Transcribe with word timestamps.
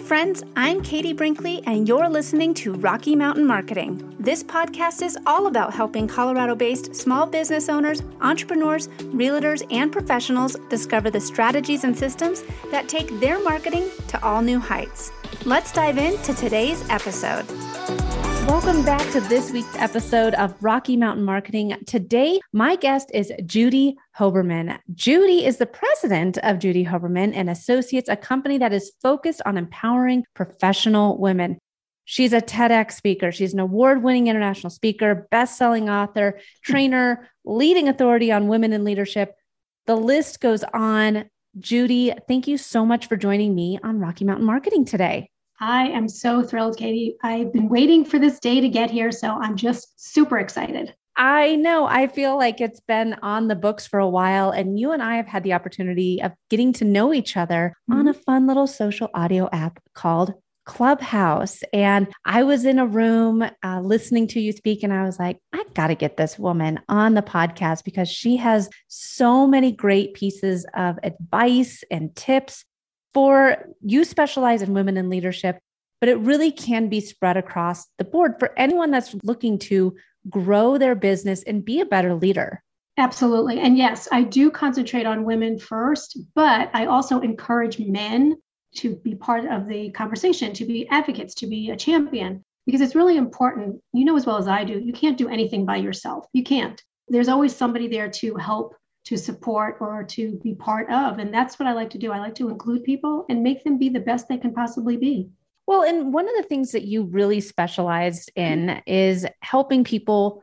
friends. 0.00 0.42
I'm 0.56 0.82
Katie 0.82 1.12
Brinkley, 1.12 1.62
and 1.66 1.86
you're 1.86 2.08
listening 2.08 2.54
to 2.54 2.72
Rocky 2.72 3.14
Mountain 3.14 3.46
Marketing. 3.46 4.14
This 4.18 4.42
podcast 4.42 5.02
is 5.02 5.18
all 5.26 5.46
about 5.46 5.74
helping 5.74 6.08
Colorado 6.08 6.54
based 6.54 6.94
small 6.94 7.26
business 7.26 7.68
owners, 7.68 8.02
entrepreneurs, 8.20 8.88
realtors, 9.14 9.62
and 9.70 9.92
professionals 9.92 10.56
discover 10.68 11.10
the 11.10 11.20
strategies 11.20 11.84
and 11.84 11.96
systems 11.96 12.42
that 12.70 12.88
take 12.88 13.20
their 13.20 13.42
marketing 13.42 13.88
to 14.08 14.22
all 14.24 14.42
new 14.42 14.58
heights. 14.58 15.12
Let's 15.44 15.72
dive 15.72 15.98
into 15.98 16.34
today's 16.34 16.82
episode. 16.88 17.46
Welcome 18.50 18.84
back 18.84 19.08
to 19.12 19.20
this 19.20 19.52
week's 19.52 19.76
episode 19.76 20.34
of 20.34 20.56
Rocky 20.60 20.96
Mountain 20.96 21.24
Marketing. 21.24 21.76
Today, 21.86 22.40
my 22.52 22.74
guest 22.74 23.08
is 23.14 23.32
Judy 23.46 23.96
Hoberman. 24.18 24.76
Judy 24.92 25.46
is 25.46 25.58
the 25.58 25.66
president 25.66 26.36
of 26.38 26.58
Judy 26.58 26.84
Hoberman 26.84 27.32
and 27.32 27.48
Associates, 27.48 28.08
a 28.08 28.16
company 28.16 28.58
that 28.58 28.72
is 28.72 28.90
focused 29.00 29.40
on 29.46 29.56
empowering 29.56 30.24
professional 30.34 31.16
women. 31.16 31.58
She's 32.06 32.32
a 32.32 32.40
TEDx 32.40 32.94
speaker. 32.94 33.30
She's 33.30 33.54
an 33.54 33.60
award 33.60 34.02
winning 34.02 34.26
international 34.26 34.70
speaker, 34.70 35.28
best 35.30 35.56
selling 35.56 35.88
author, 35.88 36.40
trainer, 36.64 37.30
leading 37.44 37.88
authority 37.88 38.32
on 38.32 38.48
women 38.48 38.72
in 38.72 38.82
leadership. 38.82 39.32
The 39.86 39.94
list 39.94 40.40
goes 40.40 40.64
on. 40.74 41.30
Judy, 41.60 42.14
thank 42.26 42.48
you 42.48 42.58
so 42.58 42.84
much 42.84 43.06
for 43.06 43.16
joining 43.16 43.54
me 43.54 43.78
on 43.84 44.00
Rocky 44.00 44.24
Mountain 44.24 44.44
Marketing 44.44 44.84
today. 44.84 45.30
I 45.60 45.88
am 45.88 46.08
so 46.08 46.42
thrilled, 46.42 46.78
Katie. 46.78 47.16
I've 47.22 47.52
been 47.52 47.68
waiting 47.68 48.04
for 48.04 48.18
this 48.18 48.40
day 48.40 48.60
to 48.60 48.68
get 48.68 48.90
here, 48.90 49.12
so 49.12 49.38
I'm 49.40 49.56
just 49.56 49.88
super 49.96 50.38
excited. 50.38 50.94
I 51.16 51.56
know. 51.56 51.84
I 51.84 52.06
feel 52.06 52.38
like 52.38 52.62
it's 52.62 52.80
been 52.80 53.14
on 53.20 53.48
the 53.48 53.54
books 53.54 53.86
for 53.86 54.00
a 54.00 54.08
while, 54.08 54.50
and 54.50 54.78
you 54.80 54.92
and 54.92 55.02
I 55.02 55.16
have 55.16 55.26
had 55.26 55.42
the 55.42 55.52
opportunity 55.52 56.22
of 56.22 56.32
getting 56.48 56.72
to 56.74 56.86
know 56.86 57.12
each 57.12 57.36
other 57.36 57.74
mm-hmm. 57.90 58.00
on 58.00 58.08
a 58.08 58.14
fun 58.14 58.46
little 58.46 58.66
social 58.66 59.10
audio 59.12 59.50
app 59.52 59.82
called 59.94 60.32
Clubhouse. 60.64 61.60
And 61.74 62.06
I 62.24 62.42
was 62.42 62.64
in 62.64 62.78
a 62.78 62.86
room 62.86 63.44
uh, 63.62 63.80
listening 63.80 64.28
to 64.28 64.40
you 64.40 64.52
speak, 64.52 64.82
and 64.82 64.94
I 64.94 65.04
was 65.04 65.18
like, 65.18 65.36
I 65.52 65.62
got 65.74 65.88
to 65.88 65.94
get 65.94 66.16
this 66.16 66.38
woman 66.38 66.80
on 66.88 67.12
the 67.12 67.22
podcast 67.22 67.84
because 67.84 68.08
she 68.08 68.38
has 68.38 68.70
so 68.88 69.46
many 69.46 69.72
great 69.72 70.14
pieces 70.14 70.64
of 70.74 70.98
advice 71.02 71.84
and 71.90 72.16
tips 72.16 72.64
for 73.14 73.56
you 73.82 74.04
specialize 74.04 74.62
in 74.62 74.74
women 74.74 74.96
in 74.96 75.10
leadership, 75.10 75.58
but 76.00 76.08
it 76.08 76.18
really 76.18 76.50
can 76.50 76.88
be 76.88 77.00
spread 77.00 77.36
across 77.36 77.86
the 77.98 78.04
board 78.04 78.34
for 78.38 78.52
anyone 78.58 78.90
that's 78.90 79.14
looking 79.22 79.58
to 79.58 79.94
grow 80.28 80.78
their 80.78 80.94
business 80.94 81.42
and 81.42 81.64
be 81.64 81.80
a 81.80 81.86
better 81.86 82.14
leader. 82.14 82.62
Absolutely. 82.96 83.60
And 83.60 83.78
yes, 83.78 84.08
I 84.12 84.22
do 84.22 84.50
concentrate 84.50 85.06
on 85.06 85.24
women 85.24 85.58
first, 85.58 86.18
but 86.34 86.70
I 86.74 86.86
also 86.86 87.20
encourage 87.20 87.78
men 87.78 88.36
to 88.76 88.96
be 88.96 89.14
part 89.14 89.46
of 89.46 89.66
the 89.66 89.90
conversation, 89.90 90.52
to 90.52 90.64
be 90.64 90.86
advocates, 90.88 91.34
to 91.36 91.46
be 91.46 91.70
a 91.70 91.76
champion, 91.76 92.44
because 92.66 92.80
it's 92.80 92.94
really 92.94 93.16
important. 93.16 93.80
You 93.92 94.04
know 94.04 94.16
as 94.16 94.26
well 94.26 94.36
as 94.36 94.48
I 94.48 94.64
do, 94.64 94.78
you 94.78 94.92
can't 94.92 95.18
do 95.18 95.28
anything 95.28 95.64
by 95.64 95.76
yourself. 95.76 96.26
You 96.32 96.44
can't. 96.44 96.80
There's 97.08 97.28
always 97.28 97.56
somebody 97.56 97.88
there 97.88 98.10
to 98.10 98.36
help 98.36 98.76
to 99.04 99.16
support 99.16 99.78
or 99.80 100.04
to 100.04 100.38
be 100.42 100.54
part 100.54 100.90
of. 100.90 101.18
And 101.18 101.32
that's 101.32 101.58
what 101.58 101.66
I 101.66 101.72
like 101.72 101.90
to 101.90 101.98
do. 101.98 102.12
I 102.12 102.18
like 102.18 102.34
to 102.36 102.48
include 102.48 102.84
people 102.84 103.26
and 103.28 103.42
make 103.42 103.64
them 103.64 103.78
be 103.78 103.88
the 103.88 104.00
best 104.00 104.28
they 104.28 104.38
can 104.38 104.52
possibly 104.52 104.96
be. 104.96 105.30
Well, 105.66 105.82
and 105.82 106.12
one 106.12 106.28
of 106.28 106.34
the 106.36 106.48
things 106.48 106.72
that 106.72 106.84
you 106.84 107.04
really 107.04 107.40
specialize 107.40 108.28
in 108.34 108.82
is 108.86 109.26
helping 109.40 109.84
people 109.84 110.42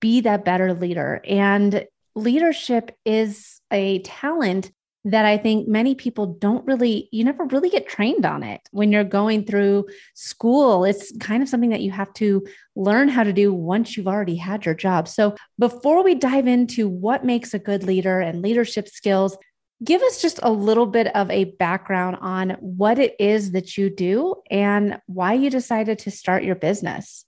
be 0.00 0.22
that 0.22 0.44
better 0.44 0.74
leader. 0.74 1.20
And 1.26 1.86
leadership 2.14 2.96
is 3.04 3.60
a 3.70 4.00
talent 4.00 4.72
that 5.04 5.24
I 5.24 5.36
think 5.36 5.66
many 5.66 5.94
people 5.94 6.26
don't 6.26 6.64
really, 6.64 7.08
you 7.10 7.24
never 7.24 7.44
really 7.44 7.70
get 7.70 7.88
trained 7.88 8.24
on 8.24 8.42
it 8.42 8.60
when 8.70 8.92
you're 8.92 9.02
going 9.02 9.44
through 9.44 9.86
school. 10.14 10.84
It's 10.84 11.12
kind 11.18 11.42
of 11.42 11.48
something 11.48 11.70
that 11.70 11.80
you 11.80 11.90
have 11.90 12.12
to 12.14 12.46
learn 12.76 13.08
how 13.08 13.24
to 13.24 13.32
do 13.32 13.52
once 13.52 13.96
you've 13.96 14.06
already 14.06 14.36
had 14.36 14.64
your 14.64 14.74
job. 14.74 15.08
So, 15.08 15.34
before 15.58 16.04
we 16.04 16.14
dive 16.14 16.46
into 16.46 16.88
what 16.88 17.24
makes 17.24 17.52
a 17.52 17.58
good 17.58 17.82
leader 17.82 18.20
and 18.20 18.42
leadership 18.42 18.88
skills, 18.88 19.36
give 19.82 20.02
us 20.02 20.22
just 20.22 20.38
a 20.42 20.52
little 20.52 20.86
bit 20.86 21.14
of 21.16 21.28
a 21.30 21.44
background 21.44 22.18
on 22.20 22.50
what 22.60 23.00
it 23.00 23.16
is 23.18 23.52
that 23.52 23.76
you 23.76 23.90
do 23.90 24.36
and 24.50 25.00
why 25.06 25.32
you 25.32 25.50
decided 25.50 25.98
to 26.00 26.12
start 26.12 26.44
your 26.44 26.54
business. 26.54 27.24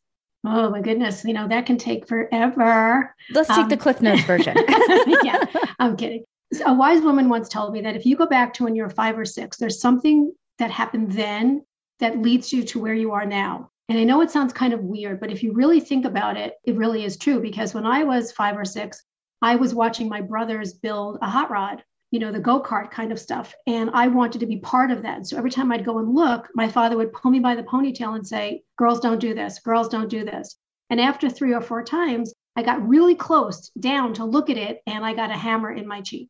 Oh 0.47 0.71
my 0.71 0.83
goodness, 0.83 1.25
you 1.25 1.33
know, 1.33 1.49
that 1.49 1.67
can 1.67 1.79
take 1.79 2.07
forever. 2.07 3.15
Let's 3.31 3.49
take 3.49 3.59
um, 3.59 3.69
the 3.69 3.79
Cliff 3.79 4.01
Notes 4.03 4.23
version. 4.25 4.57
yeah, 5.25 5.43
I'm 5.79 5.97
kidding 5.97 6.25
a 6.61 6.75
wise 6.75 7.03
woman 7.03 7.29
once 7.29 7.49
told 7.49 7.73
me 7.73 7.81
that 7.83 7.97
if 7.97 8.05
you 8.05 8.17
go 8.17 8.27
back 8.27 8.55
to 8.55 8.65
when 8.65 8.75
you're 8.75 8.91
five 8.91 9.19
or 9.19 9.25
six, 9.25 9.57
there's 9.57 9.81
something 9.81 10.33
that 10.59 10.71
happened 10.71 11.13
then 11.13 11.65
that 12.01 12.21
leads 12.21 12.53
you 12.53 12.63
to 12.65 12.81
where 12.81 12.95
you 12.95 13.13
are 13.13 13.27
now. 13.27 13.71
And 13.89 13.99
I 13.99 14.05
know 14.05 14.21
it 14.23 14.31
sounds 14.31 14.53
kind 14.53 14.73
of 14.73 14.81
weird, 14.81 15.21
but 15.21 15.31
if 15.31 15.43
you 15.43 15.53
really 15.53 15.81
think 15.81 16.05
about 16.05 16.37
it, 16.37 16.55
it 16.65 16.77
really 16.77 17.05
is 17.05 17.17
true. 17.17 17.41
Because 17.41 17.75
when 17.75 17.87
I 17.87 18.05
was 18.05 18.33
five 18.33 18.57
or 18.57 18.65
six, 18.65 19.03
I 19.43 19.57
was 19.57 19.75
watching 19.75 20.09
my 20.09 20.21
brothers 20.21 20.73
build 20.73 21.19
a 21.21 21.29
hot 21.29 21.51
rod, 21.51 21.85
you 22.11 22.19
know, 22.19 22.33
the 22.33 22.41
go 22.41 22.63
kart 22.63 22.91
kind 22.91 23.13
of 23.13 23.21
stuff. 23.21 23.55
And 23.67 23.91
I 23.93 24.07
wanted 24.07 24.39
to 24.41 24.47
be 24.47 24.57
part 24.59 24.91
of 24.91 25.03
that. 25.03 25.27
So 25.27 25.37
every 25.37 25.51
time 25.51 25.71
I'd 25.71 25.85
go 25.85 25.99
and 25.99 26.15
look, 26.15 26.49
my 26.55 26.69
father 26.69 26.97
would 26.97 27.13
pull 27.13 27.31
me 27.31 27.41
by 27.41 27.55
the 27.55 27.63
ponytail 27.63 28.15
and 28.15 28.27
say, 28.27 28.63
Girls 28.79 29.01
don't 29.01 29.21
do 29.21 29.35
this, 29.35 29.59
girls 29.59 29.89
don't 29.89 30.09
do 30.09 30.25
this. 30.25 30.57
And 30.89 31.01
after 31.01 31.29
three 31.29 31.53
or 31.53 31.61
four 31.61 31.83
times, 31.83 32.33
I 32.57 32.63
got 32.63 32.87
really 32.87 33.17
close 33.17 33.71
down 33.81 34.15
to 34.15 34.25
look 34.25 34.49
at 34.49 34.57
it 34.57 34.81
and 34.87 35.05
I 35.05 35.13
got 35.13 35.31
a 35.31 35.37
hammer 35.37 35.73
in 35.73 35.89
my 35.89 36.01
cheek. 36.01 36.29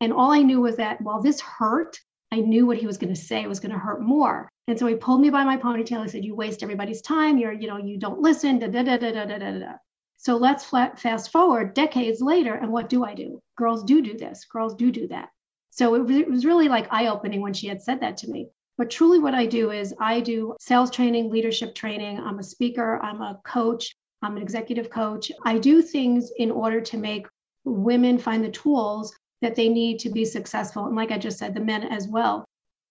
And 0.00 0.12
all 0.12 0.32
I 0.32 0.42
knew 0.42 0.60
was 0.60 0.76
that 0.76 1.00
while 1.00 1.22
this 1.22 1.40
hurt, 1.40 1.98
I 2.32 2.40
knew 2.40 2.66
what 2.66 2.76
he 2.76 2.86
was 2.86 2.98
going 2.98 3.14
to 3.14 3.20
say 3.20 3.46
was 3.46 3.60
going 3.60 3.72
to 3.72 3.78
hurt 3.78 4.02
more. 4.02 4.48
And 4.68 4.78
so 4.78 4.86
he 4.86 4.94
pulled 4.94 5.20
me 5.20 5.30
by 5.30 5.44
my 5.44 5.56
ponytail. 5.56 6.02
He 6.02 6.08
said, 6.08 6.24
You 6.24 6.34
waste 6.34 6.62
everybody's 6.62 7.00
time. 7.00 7.38
You're, 7.38 7.52
you 7.52 7.68
know, 7.68 7.78
you 7.78 7.98
don't 7.98 8.20
listen. 8.20 8.58
Da, 8.58 8.66
da, 8.68 8.82
da, 8.82 8.96
da, 8.96 9.12
da, 9.12 9.24
da, 9.24 9.58
da. 9.58 9.72
So 10.16 10.36
let's 10.36 10.64
flat, 10.64 10.98
fast 10.98 11.30
forward 11.30 11.74
decades 11.74 12.20
later. 12.20 12.54
And 12.54 12.72
what 12.72 12.88
do 12.88 13.04
I 13.04 13.14
do? 13.14 13.40
Girls 13.56 13.84
do 13.84 14.02
do 14.02 14.16
this. 14.16 14.44
Girls 14.44 14.74
do 14.74 14.90
do 14.90 15.06
that. 15.08 15.28
So 15.70 15.94
it 15.94 16.10
it 16.10 16.28
was 16.28 16.46
really 16.46 16.68
like 16.68 16.92
eye 16.92 17.06
opening 17.06 17.42
when 17.42 17.54
she 17.54 17.68
had 17.68 17.82
said 17.82 18.00
that 18.00 18.16
to 18.18 18.30
me. 18.30 18.48
But 18.78 18.90
truly, 18.90 19.18
what 19.18 19.34
I 19.34 19.46
do 19.46 19.70
is 19.70 19.94
I 20.00 20.20
do 20.20 20.54
sales 20.60 20.90
training, 20.90 21.30
leadership 21.30 21.74
training. 21.74 22.18
I'm 22.18 22.38
a 22.38 22.42
speaker, 22.42 22.98
I'm 23.02 23.22
a 23.22 23.40
coach, 23.44 23.94
I'm 24.22 24.36
an 24.36 24.42
executive 24.42 24.90
coach. 24.90 25.30
I 25.44 25.58
do 25.58 25.80
things 25.80 26.30
in 26.36 26.50
order 26.50 26.80
to 26.80 26.96
make 26.98 27.26
women 27.64 28.18
find 28.18 28.44
the 28.44 28.50
tools 28.50 29.14
that 29.42 29.54
they 29.54 29.68
need 29.68 29.98
to 30.00 30.10
be 30.10 30.24
successful. 30.24 30.86
And 30.86 30.96
like 30.96 31.10
I 31.10 31.18
just 31.18 31.38
said, 31.38 31.54
the 31.54 31.60
men 31.60 31.84
as 31.84 32.08
well. 32.08 32.44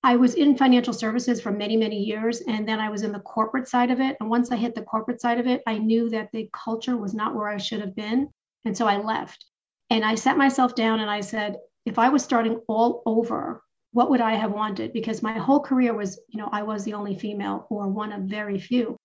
I 0.04 0.16
was 0.16 0.36
in 0.36 0.56
financial 0.56 0.94
services 0.94 1.42
for 1.42 1.52
many, 1.52 1.76
many 1.76 1.98
years, 1.98 2.42
and 2.42 2.68
then 2.68 2.80
I 2.80 2.90
was 2.90 3.02
in 3.02 3.12
the 3.12 3.20
corporate 3.22 3.68
side 3.68 3.90
of 3.90 4.00
it. 4.00 4.16
And 4.20 4.30
once 4.30 4.52
I 4.52 4.56
hit 4.56 4.76
the 4.76 4.84
corporate 4.84 5.20
side 5.20 5.40
of 5.40 5.48
it, 5.48 5.64
I 5.66 5.80
knew 5.80 6.10
that 6.12 6.30
the 6.32 6.48
culture 6.54 6.96
was 6.96 7.16
not 7.16 7.34
where 7.34 7.50
I 7.50 7.58
should 7.58 7.82
have 7.82 7.96
been. 7.96 8.30
And 8.66 8.78
so 8.78 8.86
I 8.86 8.98
left. 8.98 9.46
And 9.90 10.06
I 10.06 10.16
sat 10.16 10.38
myself 10.38 10.76
down 10.76 11.00
and 11.00 11.10
I 11.10 11.22
said, 11.22 11.58
if 11.86 11.98
I 11.98 12.10
was 12.10 12.24
starting 12.24 12.62
all 12.68 13.02
over, 13.06 13.64
what 13.94 14.10
would 14.10 14.22
I 14.22 14.36
have 14.36 14.52
wanted? 14.52 14.94
Because 14.94 15.24
my 15.24 15.38
whole 15.38 15.62
career 15.62 15.94
was, 15.94 16.20
you 16.30 16.40
know, 16.40 16.50
I 16.52 16.64
was 16.64 16.84
the 16.84 16.94
only 16.94 17.18
female 17.18 17.66
or 17.70 17.88
one 17.88 18.12
of 18.12 18.24
very 18.24 18.60
few. 18.60 18.98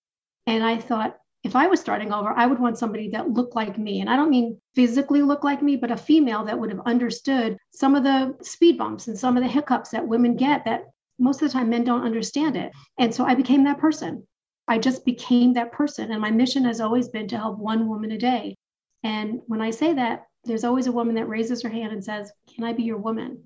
And 0.47 0.63
I 0.63 0.77
thought, 0.77 1.17
if 1.43 1.55
I 1.55 1.67
was 1.67 1.79
starting 1.79 2.13
over, 2.13 2.29
I 2.29 2.45
would 2.45 2.59
want 2.59 2.77
somebody 2.77 3.09
that 3.09 3.31
looked 3.31 3.55
like 3.55 3.77
me. 3.77 3.99
And 3.99 4.09
I 4.09 4.15
don't 4.15 4.29
mean 4.29 4.61
physically 4.75 5.23
look 5.23 5.43
like 5.43 5.61
me, 5.63 5.75
but 5.75 5.91
a 5.91 5.97
female 5.97 6.45
that 6.45 6.59
would 6.59 6.69
have 6.69 6.85
understood 6.85 7.57
some 7.71 7.95
of 7.95 8.03
the 8.03 8.35
speed 8.43 8.77
bumps 8.77 9.07
and 9.07 9.17
some 9.17 9.37
of 9.37 9.43
the 9.43 9.49
hiccups 9.49 9.89
that 9.89 10.07
women 10.07 10.35
get 10.35 10.65
that 10.65 10.83
most 11.17 11.41
of 11.41 11.47
the 11.47 11.53
time 11.53 11.69
men 11.69 11.83
don't 11.83 12.03
understand 12.03 12.55
it. 12.55 12.71
And 12.99 13.13
so 13.13 13.25
I 13.25 13.33
became 13.33 13.63
that 13.63 13.79
person. 13.79 14.27
I 14.67 14.77
just 14.77 15.03
became 15.03 15.53
that 15.53 15.71
person. 15.71 16.11
And 16.11 16.21
my 16.21 16.31
mission 16.31 16.63
has 16.65 16.79
always 16.79 17.09
been 17.09 17.27
to 17.29 17.37
help 17.37 17.57
one 17.57 17.89
woman 17.89 18.11
a 18.11 18.17
day. 18.17 18.55
And 19.03 19.41
when 19.47 19.61
I 19.61 19.71
say 19.71 19.93
that, 19.93 20.25
there's 20.43 20.63
always 20.63 20.87
a 20.87 20.91
woman 20.91 21.15
that 21.15 21.27
raises 21.27 21.61
her 21.63 21.69
hand 21.69 21.91
and 21.91 22.03
says, 22.03 22.31
Can 22.53 22.63
I 22.63 22.73
be 22.73 22.83
your 22.83 22.97
woman? 22.97 23.43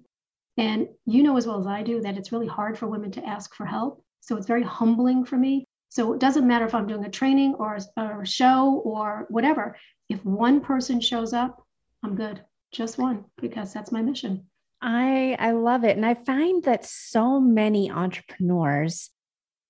And 0.58 0.88
you 1.06 1.24
know 1.24 1.38
as 1.38 1.48
well 1.48 1.60
as 1.60 1.68
I 1.68 1.84
do 1.84 2.02
that 2.02 2.18
it's 2.18 2.32
really 2.32 2.48
hard 2.48 2.78
for 2.78 2.88
women 2.88 3.12
to 3.12 3.26
ask 3.26 3.54
for 3.56 3.66
help. 3.66 4.04
So 4.20 4.36
it's 4.36 4.48
very 4.48 4.64
humbling 4.64 5.26
for 5.26 5.38
me 5.38 5.66
so 5.90 6.14
it 6.14 6.20
doesn't 6.20 6.48
matter 6.48 6.66
if 6.66 6.76
I'm 6.76 6.88
doing 6.88 7.06
a 7.06 7.10
training 7.10 7.56
or 7.56 7.76
a, 7.76 8.02
or 8.02 8.22
a 8.22 8.28
show 8.28 8.82
or 8.84 9.26
whatever. 9.30 9.78
If 10.10 10.24
one 10.26 10.62
person 10.62 11.00
shows 11.00 11.34
up, 11.34 11.64
I'm 12.04 12.16
good. 12.16 12.42
Just 12.72 12.98
one, 12.98 13.26
because 13.42 13.74
that's 13.74 13.92
my 13.92 14.02
mission. 14.02 14.46
I 14.82 15.36
I 15.40 15.52
love 15.52 15.84
it. 15.84 15.96
And 15.96 16.06
I 16.06 16.14
find 16.14 16.64
that 16.64 16.86
so 16.86 17.40
many 17.40 17.90
entrepreneurs 17.90 19.10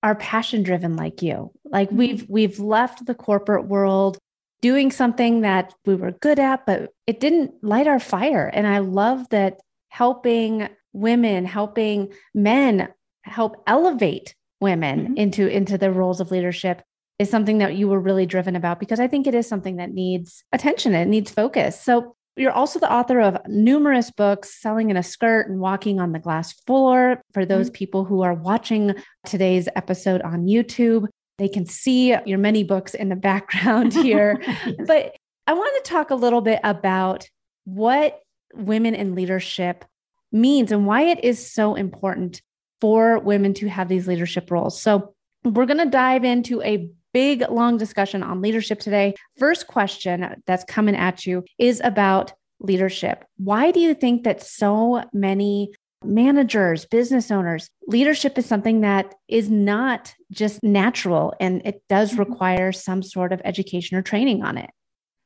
are 0.04 0.16
passion 0.16 0.64
driven 0.64 0.96
like 0.96 1.22
you. 1.22 1.52
Like 1.64 1.90
mm-hmm. 1.90 1.98
we've 1.98 2.30
we've 2.30 2.60
left 2.60 3.06
the 3.06 3.16
corporate 3.16 3.68
world 3.68 4.18
doing 4.62 4.92
something 4.92 5.42
that 5.42 5.74
we 5.86 5.96
were 5.96 6.12
good 6.12 6.40
at, 6.40 6.66
but 6.66 6.90
it 7.08 7.20
didn't 7.20 7.52
light 7.64 7.88
our 7.88 8.00
fire. 8.00 8.48
And 8.48 8.66
I 8.66 8.80
love 8.80 9.30
that 9.30 9.60
helping 9.90 10.68
women, 10.92 11.46
helping 11.46 12.14
men 12.34 12.90
help 13.24 13.64
elevate 13.68 14.36
women 14.66 14.98
mm-hmm. 15.00 15.18
into 15.18 15.48
into 15.48 15.78
the 15.78 15.92
roles 15.92 16.20
of 16.20 16.32
leadership 16.32 16.82
is 17.20 17.30
something 17.30 17.60
that 17.60 17.76
you 17.76 17.88
were 17.88 18.00
really 18.00 18.26
driven 18.26 18.56
about 18.56 18.80
because 18.80 19.00
I 19.00 19.08
think 19.08 19.28
it 19.28 19.36
is 19.36 19.48
something 19.48 19.78
that 19.78 19.92
needs 19.92 20.44
attention, 20.52 20.94
it 20.96 21.08
needs 21.08 21.32
focus. 21.32 21.80
So 21.80 22.16
You're 22.36 22.52
also 22.52 22.80
the 22.80 22.92
author 22.92 23.22
of 23.22 23.38
numerous 23.48 24.12
books, 24.12 24.60
Selling 24.62 24.90
in 24.90 24.98
a 24.98 25.04
Skirt 25.04 25.48
and 25.50 25.60
Walking 25.60 26.02
on 26.02 26.12
the 26.12 26.20
Glass 26.20 26.52
Floor. 26.66 27.22
For 27.34 27.46
those 27.46 27.68
mm-hmm. 27.68 27.80
people 27.82 28.04
who 28.04 28.24
are 28.24 28.34
watching 28.34 28.94
today's 29.26 29.70
episode 29.76 30.22
on 30.22 30.46
YouTube, 30.46 31.08
they 31.38 31.48
can 31.48 31.66
see 31.66 32.16
your 32.26 32.38
many 32.38 32.64
books 32.64 32.94
in 32.94 33.08
the 33.10 33.16
background 33.16 33.94
here. 34.08 34.42
yes. 34.44 34.88
But 34.88 35.16
I 35.48 35.54
want 35.54 35.72
to 35.78 35.90
talk 35.90 36.10
a 36.10 36.16
little 36.16 36.42
bit 36.42 36.60
about 36.64 37.30
what 37.64 38.20
women 38.54 38.96
in 38.96 39.16
leadership 39.16 39.86
means 40.32 40.72
and 40.72 40.86
why 40.86 41.04
it 41.04 41.24
is 41.24 41.38
so 41.52 41.76
important 41.76 42.42
for 42.82 43.20
women 43.20 43.54
to 43.56 43.68
have 43.68 43.88
these 43.88 44.08
leadership 44.08 44.52
roles. 44.52 44.82
So, 44.82 45.14
we're 45.44 45.68
going 45.68 45.78
to 45.78 45.86
dive 45.86 46.24
into 46.24 46.62
a 46.64 46.90
big, 47.14 47.44
long 47.50 47.78
discussion 47.78 48.24
on 48.24 48.42
leadership 48.42 48.80
today. 48.80 49.16
First 49.38 49.68
question 49.68 50.42
that's 50.46 50.64
coming 50.66 50.96
at 50.96 51.26
you 51.26 51.46
is 51.58 51.82
about 51.84 52.34
leadership. 52.60 53.24
Why 53.38 53.72
do 53.72 53.80
you 53.80 53.94
think 53.94 54.24
that 54.24 54.44
so 54.44 55.04
many 55.14 55.72
managers, 56.04 56.86
business 56.86 57.32
owners, 57.32 57.70
leadership 57.88 58.38
is 58.38 58.46
something 58.46 58.82
that 58.82 59.14
is 59.28 59.50
not 59.50 60.14
just 60.32 60.64
natural 60.64 61.34
and 61.40 61.62
it 61.66 61.82
does 61.90 62.12
mm-hmm. 62.12 62.20
require 62.20 62.72
some 62.72 63.02
sort 63.02 63.32
of 63.32 63.42
education 63.46 63.98
or 63.98 64.02
training 64.02 64.44
on 64.44 64.58
it? 64.58 64.70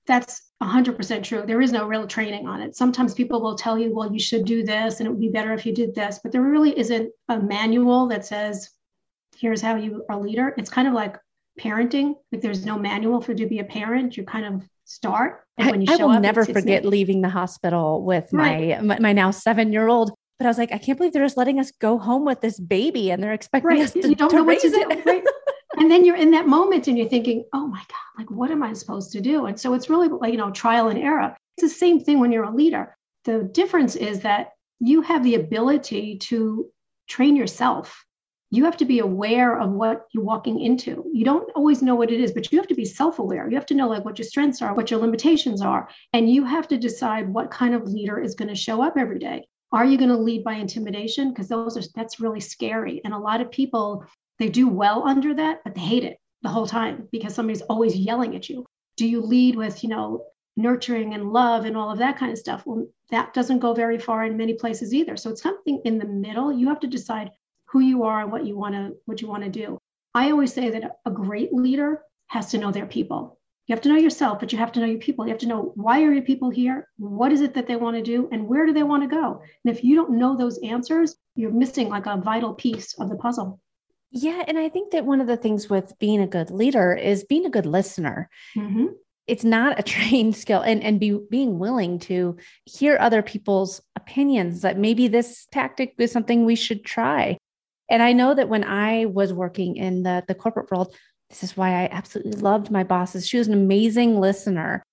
That's 0.10 0.42
100% 0.64 1.24
true. 1.24 1.44
There 1.46 1.62
is 1.62 1.72
no 1.72 1.86
real 1.86 2.08
training 2.08 2.48
on 2.48 2.62
it. 2.62 2.76
Sometimes 2.76 3.14
people 3.14 3.42
will 3.44 3.54
tell 3.54 3.78
you, 3.78 3.94
well, 3.94 4.12
you 4.12 4.20
should 4.20 4.44
do 4.44 4.64
this 4.64 5.00
and 5.00 5.06
it 5.06 5.12
would 5.12 5.20
be 5.20 5.30
better 5.30 5.54
if 5.54 5.68
you 5.68 5.74
did 5.74 5.94
this, 5.94 6.20
but 6.24 6.32
there 6.32 6.42
really 6.42 6.78
isn't 6.78 7.12
a 7.28 7.40
manual 7.40 8.08
that 8.08 8.26
says, 8.26 8.72
here's 9.38 9.62
how 9.62 9.76
you 9.76 10.04
are 10.10 10.18
a 10.18 10.20
leader. 10.20 10.56
It's 10.58 10.72
kind 10.72 10.88
of 10.88 10.96
like 10.96 11.16
parenting. 11.62 12.16
Like 12.32 12.42
there's 12.42 12.66
no 12.66 12.80
manual 12.80 13.22
for 13.22 13.36
to 13.36 13.46
be 13.46 13.60
a 13.60 13.64
parent. 13.64 14.18
You 14.18 14.24
kind 14.24 14.48
of 14.48 14.68
start. 14.84 15.44
And 15.60 15.70
when 15.70 15.82
you 15.82 15.94
I, 15.94 15.98
show 15.98 16.06
I 16.06 16.08
will 16.08 16.16
up, 16.16 16.24
never 16.24 16.44
forget 16.44 16.86
leaving 16.86 17.22
the 17.22 17.30
hospital 17.30 18.04
with 18.04 18.30
right. 18.32 18.84
my, 18.84 18.98
my, 18.98 19.14
now 19.14 19.30
seven 19.30 19.72
year 19.72 19.88
old. 19.88 20.12
But 20.40 20.46
I 20.46 20.48
was 20.48 20.58
like, 20.58 20.72
I 20.72 20.80
can't 20.80 20.98
believe 20.98 21.14
they're 21.14 21.24
just 21.24 21.38
letting 21.38 21.60
us 21.60 21.72
go 21.80 22.00
home 22.00 22.26
with 22.26 22.42
this 22.42 22.60
baby 22.60 23.12
and 23.12 23.22
they're 23.22 23.34
expecting 23.34 23.70
right. 23.70 23.82
us 23.82 23.92
to, 23.92 24.10
you 24.10 24.16
don't 24.16 24.30
to 24.30 24.38
know 24.38 24.46
raise 24.46 24.64
what 24.64 24.90
to 24.90 24.98
it. 24.98 25.04
Do, 25.04 25.12
right? 25.12 25.24
and 25.78 25.90
then 25.90 26.04
you're 26.04 26.16
in 26.16 26.32
that 26.32 26.48
moment 26.48 26.88
and 26.88 26.98
you're 26.98 27.10
thinking, 27.10 27.46
oh 27.54 27.68
my 27.68 27.80
God, 27.80 28.18
like 28.18 28.32
what 28.32 28.52
am 28.52 28.64
I 28.64 28.74
supposed 28.74 29.12
to 29.12 29.22
do? 29.22 29.46
And 29.46 29.60
so 29.60 29.74
it's 29.74 29.90
really 29.90 30.08
like, 30.08 30.32
you 30.32 30.38
know, 30.38 30.52
trial 30.52 30.90
and 30.90 31.00
error. 31.00 31.36
It's 31.58 31.74
the 31.74 31.78
same 31.78 32.00
thing 32.00 32.20
when 32.20 32.32
you're 32.32 32.46
a 32.46 32.56
leader. 32.56 32.98
The 33.26 33.44
difference 33.44 33.96
is 33.96 34.22
that 34.22 34.54
you 34.80 35.02
have 35.02 35.24
the 35.24 35.36
ability 35.36 36.18
to 36.18 36.70
train 37.08 37.36
yourself. 37.36 38.06
You 38.52 38.64
have 38.66 38.78
to 38.78 38.86
be 38.86 39.00
aware 39.00 39.60
of 39.60 39.70
what 39.70 40.08
you're 40.12 40.24
walking 40.24 40.60
into. 40.60 41.06
You 41.14 41.24
don't 41.24 41.52
always 41.56 41.84
know 41.84 41.94
what 41.94 42.12
it 42.12 42.20
is, 42.20 42.32
but 42.32 42.52
you 42.52 42.58
have 42.58 42.68
to 42.70 42.76
be 42.76 42.86
self 42.86 43.20
aware. 43.20 43.48
You 43.48 43.56
have 43.56 43.68
to 43.68 43.76
know 43.76 43.88
like 43.88 44.06
what 44.06 44.18
your 44.18 44.26
strengths 44.26 44.62
are, 44.64 44.74
what 44.74 44.90
your 44.90 45.00
limitations 45.00 45.62
are. 45.62 45.88
And 46.14 46.32
you 46.32 46.46
have 46.46 46.68
to 46.70 46.78
decide 46.78 47.30
what 47.30 47.52
kind 47.52 47.76
of 47.76 47.84
leader 47.84 48.20
is 48.20 48.34
going 48.34 48.50
to 48.50 48.56
show 48.56 48.82
up 48.82 48.98
every 48.98 49.20
day. 49.20 49.46
Are 49.72 49.86
you 49.86 50.00
going 50.00 50.10
to 50.10 50.18
lead 50.18 50.44
by 50.44 50.54
intimidation? 50.54 51.30
Because 51.30 51.48
those 51.48 51.78
are 51.78 51.88
that's 51.94 52.20
really 52.20 52.40
scary. 52.40 53.02
And 53.06 53.14
a 53.14 53.20
lot 53.20 53.40
of 53.40 53.52
people 53.52 54.04
they 54.40 54.50
do 54.50 54.68
well 54.68 55.08
under 55.08 55.34
that, 55.36 55.62
but 55.64 55.76
they 55.76 55.82
hate 55.82 56.04
it 56.04 56.18
the 56.42 56.50
whole 56.50 56.68
time 56.68 57.08
because 57.12 57.36
somebody's 57.36 57.62
always 57.64 57.96
yelling 57.96 58.36
at 58.36 58.50
you. 58.50 58.66
Do 58.98 59.08
you 59.08 59.22
lead 59.22 59.56
with, 59.56 59.84
you 59.84 59.90
know, 59.90 60.26
nurturing 60.56 61.14
and 61.14 61.32
love 61.32 61.66
and 61.66 61.78
all 61.78 61.92
of 61.92 62.00
that 62.00 62.18
kind 62.18 62.32
of 62.32 62.38
stuff? 62.38 62.64
Well, 62.66 62.88
that 63.12 63.34
doesn't 63.34 63.60
go 63.60 63.74
very 63.74 64.00
far 64.00 64.26
in 64.26 64.38
many 64.38 64.54
places 64.54 64.94
either. 64.94 65.18
So 65.18 65.30
it's 65.30 65.42
something 65.42 65.82
in 65.86 65.98
the 65.98 66.06
middle. 66.06 66.52
You 66.52 66.68
have 66.70 66.80
to 66.82 66.88
decide 66.88 67.32
who 67.66 67.80
you 67.82 68.04
are 68.04 68.22
and 68.22 68.32
what 68.32 68.46
you 68.46 68.58
want 68.58 68.76
to 68.76 68.96
what 69.06 69.22
you 69.22 69.28
want 69.28 69.44
to 69.44 69.50
do. 69.50 69.78
I 70.14 70.32
always 70.32 70.54
say 70.54 70.70
that 70.70 71.00
a 71.06 71.12
great 71.12 71.54
leader 71.54 72.02
has 72.28 72.52
to 72.52 72.58
know 72.58 72.72
their 72.72 72.88
people. 72.88 73.38
You 73.68 73.76
have 73.76 73.82
to 73.84 73.90
know 73.90 73.98
yourself, 73.98 74.40
but 74.40 74.52
you 74.52 74.58
have 74.58 74.72
to 74.72 74.80
know 74.80 74.88
your 74.88 75.00
people. 75.00 75.26
You 75.26 75.32
have 75.32 75.40
to 75.42 75.48
know 75.48 75.74
why 75.76 76.02
are 76.02 76.12
your 76.12 76.24
people 76.24 76.50
here? 76.50 76.88
What 76.98 77.32
is 77.32 77.42
it 77.42 77.54
that 77.54 77.68
they 77.68 77.76
want 77.76 77.98
to 77.98 78.02
do? 78.02 78.28
And 78.32 78.48
where 78.48 78.66
do 78.66 78.74
they 78.74 78.84
want 78.84 79.04
to 79.04 79.16
go? 79.16 79.42
And 79.64 79.76
if 79.76 79.84
you 79.84 79.96
don't 79.96 80.18
know 80.18 80.36
those 80.36 80.60
answers, 80.64 81.16
you're 81.36 81.52
missing 81.52 81.88
like 81.90 82.08
a 82.08 82.18
vital 82.18 82.56
piece 82.56 82.96
of 83.00 83.10
the 83.10 83.16
puzzle. 83.16 83.60
Yeah. 84.12 84.44
And 84.48 84.58
I 84.58 84.70
think 84.70 84.92
that 84.92 85.06
one 85.06 85.22
of 85.22 85.28
the 85.28 85.38
things 85.38 85.70
with 85.70 85.98
being 86.00 86.20
a 86.20 86.28
good 86.28 86.50
leader 86.50 86.94
is 86.94 87.24
being 87.24 87.46
a 87.46 87.50
good 87.50 87.66
listener. 87.66 88.30
Mm-hmm. 88.58 88.88
It's 89.28 89.44
not 89.44 89.80
a 89.80 89.84
trained 89.96 90.36
skill 90.36 90.62
and, 90.62 90.84
and 90.84 91.00
be, 91.00 91.20
being 91.30 91.60
willing 91.60 92.00
to 92.00 92.38
hear 92.66 92.98
other 93.00 93.22
people's 93.22 93.82
opinions 93.96 94.62
that 94.62 94.78
maybe 94.78 95.08
this 95.08 95.48
tactic 95.52 95.94
is 95.98 96.12
something 96.12 96.46
we 96.46 96.56
should 96.56 96.84
try. 96.84 97.38
And 97.90 98.04
I 98.04 98.14
know 98.14 98.34
that 98.34 98.50
when 98.50 98.64
I 98.64 99.06
was 99.06 99.34
working 99.34 99.76
in 99.76 100.04
the, 100.04 100.24
the 100.28 100.36
corporate 100.36 100.70
world, 100.72 100.96
this 101.30 101.44
is 101.44 101.56
why 101.56 101.70
I 101.84 101.90
absolutely 101.92 102.34
loved 102.34 102.72
my 102.72 102.84
bosses. 102.84 103.28
She 103.28 103.38
was 103.38 103.48
an 103.48 103.54
amazing 103.54 104.20
listener. 104.20 104.84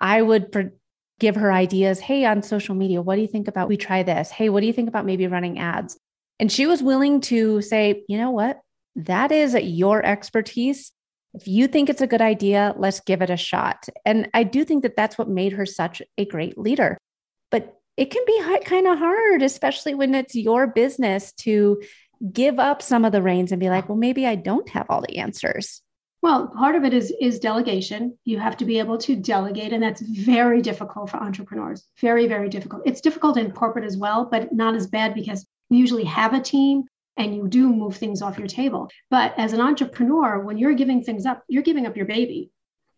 I 0.00 0.22
would 0.22 0.72
give 1.18 1.36
her 1.36 1.52
ideas. 1.52 2.00
Hey, 2.00 2.24
on 2.24 2.42
social 2.42 2.74
media, 2.74 3.02
what 3.02 3.16
do 3.16 3.22
you 3.22 3.28
think 3.28 3.48
about 3.48 3.68
we 3.68 3.76
try 3.76 4.02
this? 4.02 4.30
Hey, 4.30 4.48
what 4.48 4.60
do 4.60 4.66
you 4.66 4.72
think 4.72 4.88
about 4.88 5.06
maybe 5.06 5.26
running 5.26 5.58
ads? 5.58 5.98
And 6.44 6.52
she 6.52 6.66
was 6.66 6.82
willing 6.82 7.22
to 7.22 7.62
say, 7.62 8.04
you 8.06 8.18
know 8.18 8.30
what? 8.30 8.60
That 8.96 9.32
is 9.32 9.54
your 9.54 10.04
expertise. 10.04 10.92
If 11.32 11.48
you 11.48 11.66
think 11.66 11.88
it's 11.88 12.02
a 12.02 12.06
good 12.06 12.20
idea, 12.20 12.74
let's 12.76 13.00
give 13.00 13.22
it 13.22 13.30
a 13.30 13.36
shot. 13.38 13.88
And 14.04 14.28
I 14.34 14.42
do 14.42 14.62
think 14.62 14.82
that 14.82 14.94
that's 14.94 15.16
what 15.16 15.26
made 15.26 15.54
her 15.54 15.64
such 15.64 16.02
a 16.18 16.26
great 16.26 16.58
leader. 16.58 16.98
But 17.50 17.74
it 17.96 18.10
can 18.10 18.22
be 18.26 18.58
kind 18.66 18.86
of 18.86 18.98
hard, 18.98 19.40
especially 19.40 19.94
when 19.94 20.14
it's 20.14 20.34
your 20.34 20.66
business 20.66 21.32
to 21.44 21.82
give 22.30 22.58
up 22.58 22.82
some 22.82 23.06
of 23.06 23.12
the 23.12 23.22
reins 23.22 23.50
and 23.50 23.58
be 23.58 23.70
like, 23.70 23.88
well, 23.88 23.96
maybe 23.96 24.26
I 24.26 24.34
don't 24.34 24.68
have 24.68 24.84
all 24.90 25.00
the 25.00 25.16
answers. 25.16 25.80
Well, 26.20 26.48
part 26.48 26.76
of 26.76 26.84
it 26.84 26.92
is 26.92 27.10
is 27.22 27.38
delegation. 27.38 28.18
You 28.26 28.38
have 28.38 28.58
to 28.58 28.66
be 28.66 28.78
able 28.80 28.98
to 28.98 29.16
delegate, 29.16 29.72
and 29.72 29.82
that's 29.82 30.02
very 30.02 30.60
difficult 30.60 31.08
for 31.08 31.16
entrepreneurs. 31.16 31.86
Very, 32.02 32.26
very 32.26 32.50
difficult. 32.50 32.82
It's 32.84 33.00
difficult 33.00 33.38
in 33.38 33.50
corporate 33.50 33.86
as 33.86 33.96
well, 33.96 34.28
but 34.30 34.52
not 34.52 34.74
as 34.74 34.86
bad 34.86 35.14
because 35.14 35.46
usually 35.74 36.04
have 36.04 36.34
a 36.34 36.40
team 36.40 36.84
and 37.16 37.34
you 37.34 37.48
do 37.48 37.72
move 37.72 37.96
things 37.96 38.22
off 38.22 38.38
your 38.38 38.48
table. 38.48 38.90
But 39.10 39.38
as 39.38 39.52
an 39.52 39.60
entrepreneur, 39.60 40.40
when 40.40 40.58
you're 40.58 40.74
giving 40.74 41.02
things 41.02 41.26
up, 41.26 41.44
you're 41.48 41.62
giving 41.62 41.86
up 41.86 41.96
your 41.96 42.06
baby. 42.06 42.50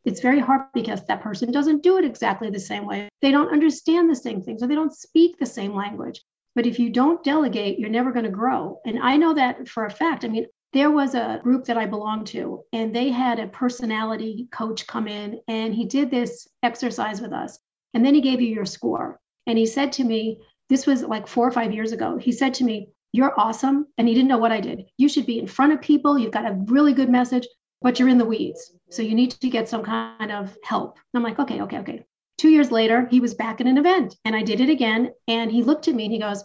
It's 0.04 0.20
very 0.20 0.38
hard 0.38 0.62
because 0.72 1.04
that 1.06 1.20
person 1.20 1.50
doesn't 1.50 1.82
do 1.82 1.98
it 1.98 2.04
exactly 2.04 2.48
the 2.48 2.60
same 2.60 2.86
way. 2.86 3.08
They 3.22 3.32
don't 3.32 3.52
understand 3.52 4.08
the 4.08 4.14
same 4.14 4.40
things 4.40 4.62
or 4.62 4.68
they 4.68 4.74
don't 4.74 4.94
speak 4.94 5.36
the 5.38 5.46
same 5.46 5.74
language. 5.74 6.22
But 6.54 6.66
if 6.66 6.78
you 6.78 6.90
don't 6.90 7.22
delegate, 7.22 7.78
you're 7.78 7.90
never 7.90 8.12
going 8.12 8.24
to 8.24 8.30
grow. 8.30 8.80
And 8.86 8.98
I 9.00 9.16
know 9.16 9.34
that 9.34 9.68
for 9.68 9.84
a 9.84 9.90
fact. 9.90 10.24
I 10.24 10.28
mean, 10.28 10.46
there 10.72 10.90
was 10.90 11.14
a 11.14 11.40
group 11.42 11.64
that 11.64 11.76
I 11.76 11.86
belonged 11.86 12.26
to, 12.28 12.62
and 12.72 12.94
they 12.94 13.10
had 13.10 13.38
a 13.38 13.48
personality 13.48 14.48
coach 14.52 14.86
come 14.86 15.08
in 15.08 15.40
and 15.48 15.74
he 15.74 15.86
did 15.86 16.10
this 16.10 16.48
exercise 16.62 17.20
with 17.20 17.32
us. 17.32 17.58
And 17.94 18.04
then 18.04 18.14
he 18.14 18.20
gave 18.20 18.40
you 18.40 18.48
your 18.48 18.64
score. 18.64 19.20
And 19.46 19.58
he 19.58 19.66
said 19.66 19.92
to 19.92 20.04
me, 20.04 20.40
this 20.68 20.86
was 20.86 21.02
like 21.02 21.26
four 21.26 21.46
or 21.46 21.52
five 21.52 21.72
years 21.72 21.92
ago. 21.92 22.18
He 22.18 22.32
said 22.32 22.54
to 22.54 22.64
me, 22.64 22.88
You're 23.12 23.38
awesome. 23.38 23.86
And 23.98 24.08
he 24.08 24.14
didn't 24.14 24.28
know 24.28 24.38
what 24.38 24.52
I 24.52 24.60
did. 24.60 24.84
You 24.96 25.08
should 25.08 25.26
be 25.26 25.38
in 25.38 25.46
front 25.46 25.72
of 25.72 25.80
people. 25.80 26.18
You've 26.18 26.32
got 26.32 26.50
a 26.50 26.58
really 26.66 26.92
good 26.92 27.08
message, 27.08 27.46
but 27.82 27.98
you're 27.98 28.08
in 28.08 28.18
the 28.18 28.24
weeds. 28.24 28.72
So 28.90 29.02
you 29.02 29.14
need 29.14 29.32
to 29.32 29.48
get 29.48 29.68
some 29.68 29.82
kind 29.82 30.32
of 30.32 30.56
help. 30.64 30.98
I'm 31.14 31.22
like, 31.22 31.38
Okay, 31.38 31.62
okay, 31.62 31.78
okay. 31.78 32.04
Two 32.38 32.50
years 32.50 32.70
later, 32.70 33.06
he 33.10 33.20
was 33.20 33.34
back 33.34 33.60
at 33.60 33.66
an 33.66 33.78
event 33.78 34.14
and 34.24 34.36
I 34.36 34.42
did 34.42 34.60
it 34.60 34.68
again. 34.68 35.12
And 35.26 35.50
he 35.50 35.62
looked 35.62 35.88
at 35.88 35.94
me 35.94 36.04
and 36.04 36.12
he 36.12 36.18
goes, 36.18 36.44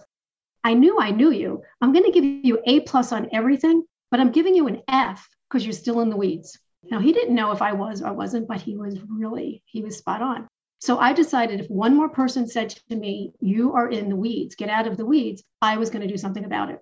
I 0.64 0.74
knew 0.74 1.00
I 1.00 1.12
knew 1.12 1.32
you. 1.32 1.64
I'm 1.82 1.92
going 1.92 2.06
to 2.06 2.12
give 2.12 2.24
you 2.24 2.60
A 2.66 2.82
plus 2.82 3.12
on 3.12 3.30
everything, 3.34 3.84
but 4.10 4.20
I'm 4.20 4.32
giving 4.32 4.56
you 4.56 4.68
an 4.68 4.82
F 4.88 5.28
because 5.50 5.66
you're 5.66 5.74
still 5.74 6.02
in 6.02 6.10
the 6.10 6.16
weeds. 6.16 6.58
Now, 6.90 7.00
he 7.00 7.14
didn't 7.14 7.36
know 7.36 7.52
if 7.52 7.62
I 7.62 7.74
was 7.74 8.02
or 8.02 8.14
wasn't, 8.14 8.48
but 8.48 8.62
he 8.62 8.78
was 8.78 9.00
really, 9.08 9.64
he 9.66 9.84
was 9.84 9.98
spot 9.98 10.22
on. 10.22 10.48
So 10.82 10.98
I 10.98 11.14
decided 11.14 11.60
if 11.60 11.70
one 11.70 11.96
more 11.96 12.10
person 12.10 12.48
said 12.48 12.70
to 12.90 12.96
me, 12.96 13.34
You 13.40 13.74
are 13.74 13.90
in 13.90 14.10
the 14.10 14.16
weeds, 14.16 14.56
get 14.56 14.70
out 14.70 14.88
of 14.88 14.98
the 14.98 15.06
weeds, 15.06 15.44
I 15.62 15.78
was 15.78 15.92
going 15.92 16.02
to 16.02 16.12
do 16.12 16.18
something 16.18 16.44
about 16.44 16.72
it. 16.72 16.80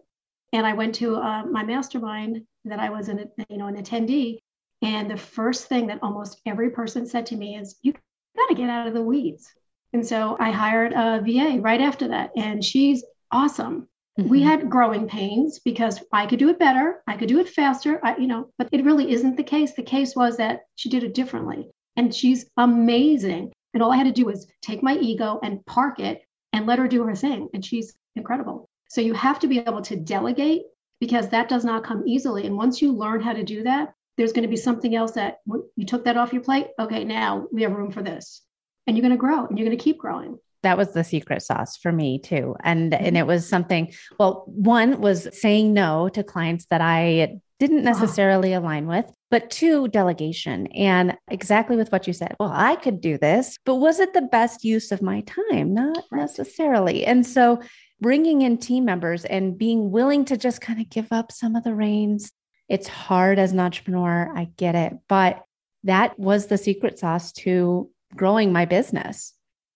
And 0.53 0.65
I 0.65 0.73
went 0.73 0.95
to 0.95 1.17
uh, 1.17 1.43
my 1.43 1.63
mastermind 1.63 2.41
that 2.63 2.79
I 2.79 2.89
was 2.89 3.09
an, 3.09 3.29
you 3.49 3.57
know, 3.57 3.67
an 3.67 3.75
attendee. 3.75 4.39
And 4.81 5.11
the 5.11 5.17
first 5.17 5.67
thing 5.67 5.87
that 5.87 5.99
almost 6.01 6.39
every 6.45 6.69
person 6.69 7.05
said 7.05 7.25
to 7.27 7.35
me 7.35 7.57
is, 7.57 7.77
You 7.81 7.91
got 7.91 8.47
to 8.47 8.55
get 8.55 8.69
out 8.69 8.87
of 8.87 8.93
the 8.93 9.01
weeds. 9.01 9.51
And 9.91 10.07
so 10.07 10.37
I 10.39 10.51
hired 10.51 10.93
a 10.93 11.21
VA 11.21 11.59
right 11.59 11.81
after 11.81 12.07
that. 12.07 12.31
And 12.37 12.63
she's 12.63 13.03
awesome. 13.31 13.89
Mm-hmm. 14.17 14.29
We 14.29 14.41
had 14.41 14.69
growing 14.69 15.09
pains 15.09 15.59
because 15.59 16.01
I 16.13 16.25
could 16.25 16.39
do 16.39 16.47
it 16.47 16.57
better, 16.57 17.03
I 17.05 17.17
could 17.17 17.27
do 17.27 17.39
it 17.39 17.49
faster, 17.49 17.99
I, 18.01 18.15
you 18.15 18.27
know, 18.27 18.49
but 18.57 18.69
it 18.71 18.85
really 18.85 19.11
isn't 19.11 19.35
the 19.35 19.43
case. 19.43 19.73
The 19.73 19.83
case 19.83 20.15
was 20.15 20.37
that 20.37 20.61
she 20.75 20.87
did 20.87 21.03
it 21.03 21.13
differently. 21.13 21.69
And 21.97 22.15
she's 22.15 22.45
amazing. 22.55 23.51
And 23.73 23.83
all 23.83 23.91
I 23.91 23.97
had 23.97 24.05
to 24.05 24.11
do 24.11 24.25
was 24.25 24.47
take 24.61 24.83
my 24.83 24.95
ego 24.95 25.39
and 25.43 25.65
park 25.65 25.99
it 25.99 26.21
and 26.53 26.65
let 26.65 26.79
her 26.79 26.87
do 26.87 27.03
her 27.03 27.15
thing. 27.15 27.49
And 27.53 27.63
she's 27.63 27.93
incredible. 28.15 28.69
So 28.89 29.01
you 29.01 29.13
have 29.13 29.39
to 29.39 29.47
be 29.47 29.59
able 29.59 29.81
to 29.83 29.95
delegate 29.95 30.63
because 30.99 31.29
that 31.29 31.49
does 31.49 31.63
not 31.63 31.83
come 31.83 32.03
easily. 32.07 32.45
And 32.45 32.57
once 32.57 32.81
you 32.81 32.91
learn 32.91 33.21
how 33.21 33.33
to 33.33 33.43
do 33.43 33.63
that, 33.63 33.93
there's 34.17 34.33
going 34.33 34.43
to 34.43 34.49
be 34.49 34.57
something 34.57 34.95
else 34.95 35.11
that 35.13 35.37
you 35.75 35.85
took 35.85 36.03
that 36.05 36.17
off 36.17 36.33
your 36.33 36.41
plate. 36.41 36.67
Okay, 36.79 37.03
now 37.03 37.47
we 37.51 37.61
have 37.61 37.71
room 37.71 37.91
for 37.91 38.01
this. 38.01 38.41
And 38.87 38.97
you're 38.97 39.03
going 39.03 39.11
to 39.11 39.17
grow 39.17 39.45
and 39.45 39.57
you're 39.57 39.67
going 39.67 39.77
to 39.77 39.83
keep 39.83 39.99
growing 39.99 40.39
that 40.63 40.77
was 40.77 40.93
the 40.93 41.03
secret 41.03 41.41
sauce 41.41 41.77
for 41.77 41.91
me 41.91 42.19
too 42.19 42.55
and 42.63 42.93
and 42.93 43.05
mm-hmm. 43.05 43.15
it 43.15 43.27
was 43.27 43.47
something 43.47 43.93
well 44.19 44.43
one 44.47 44.99
was 44.99 45.27
saying 45.39 45.73
no 45.73 46.09
to 46.09 46.23
clients 46.23 46.65
that 46.65 46.81
i 46.81 47.39
didn't 47.59 47.87
uh-huh. 47.87 47.99
necessarily 47.99 48.53
align 48.53 48.87
with. 48.87 49.11
But 49.31 49.51
two, 49.51 49.87
delegation 49.89 50.67
and 50.67 51.15
exactly 51.29 51.75
with 51.75 51.91
what 51.91 52.07
you 52.07 52.13
said. 52.13 52.35
Well, 52.39 52.51
I 52.51 52.75
could 52.75 52.99
do 52.99 53.17
this, 53.17 53.57
but 53.63 53.75
was 53.75 53.99
it 53.99 54.13
the 54.13 54.23
best 54.23 54.63
use 54.63 54.91
of 54.91 55.03
my 55.03 55.21
time? 55.21 55.73
Not 55.73 56.03
necessarily. 56.11 57.05
And 57.05 57.25
so 57.25 57.61
bringing 58.01 58.41
in 58.41 58.57
team 58.57 58.85
members 58.85 59.25
and 59.25 59.57
being 59.57 59.91
willing 59.91 60.25
to 60.25 60.37
just 60.37 60.61
kind 60.61 60.81
of 60.81 60.89
give 60.89 61.11
up 61.11 61.31
some 61.31 61.55
of 61.55 61.63
the 61.63 61.75
reins. 61.75 62.31
It's 62.69 62.87
hard 62.87 63.37
as 63.37 63.51
an 63.51 63.59
entrepreneur. 63.59 64.31
I 64.35 64.45
get 64.57 64.75
it. 64.75 64.93
But 65.07 65.43
that 65.83 66.17
was 66.17 66.47
the 66.47 66.57
secret 66.57 66.97
sauce 66.99 67.31
to 67.33 67.89
growing 68.15 68.51
my 68.51 68.65
business. 68.65 69.33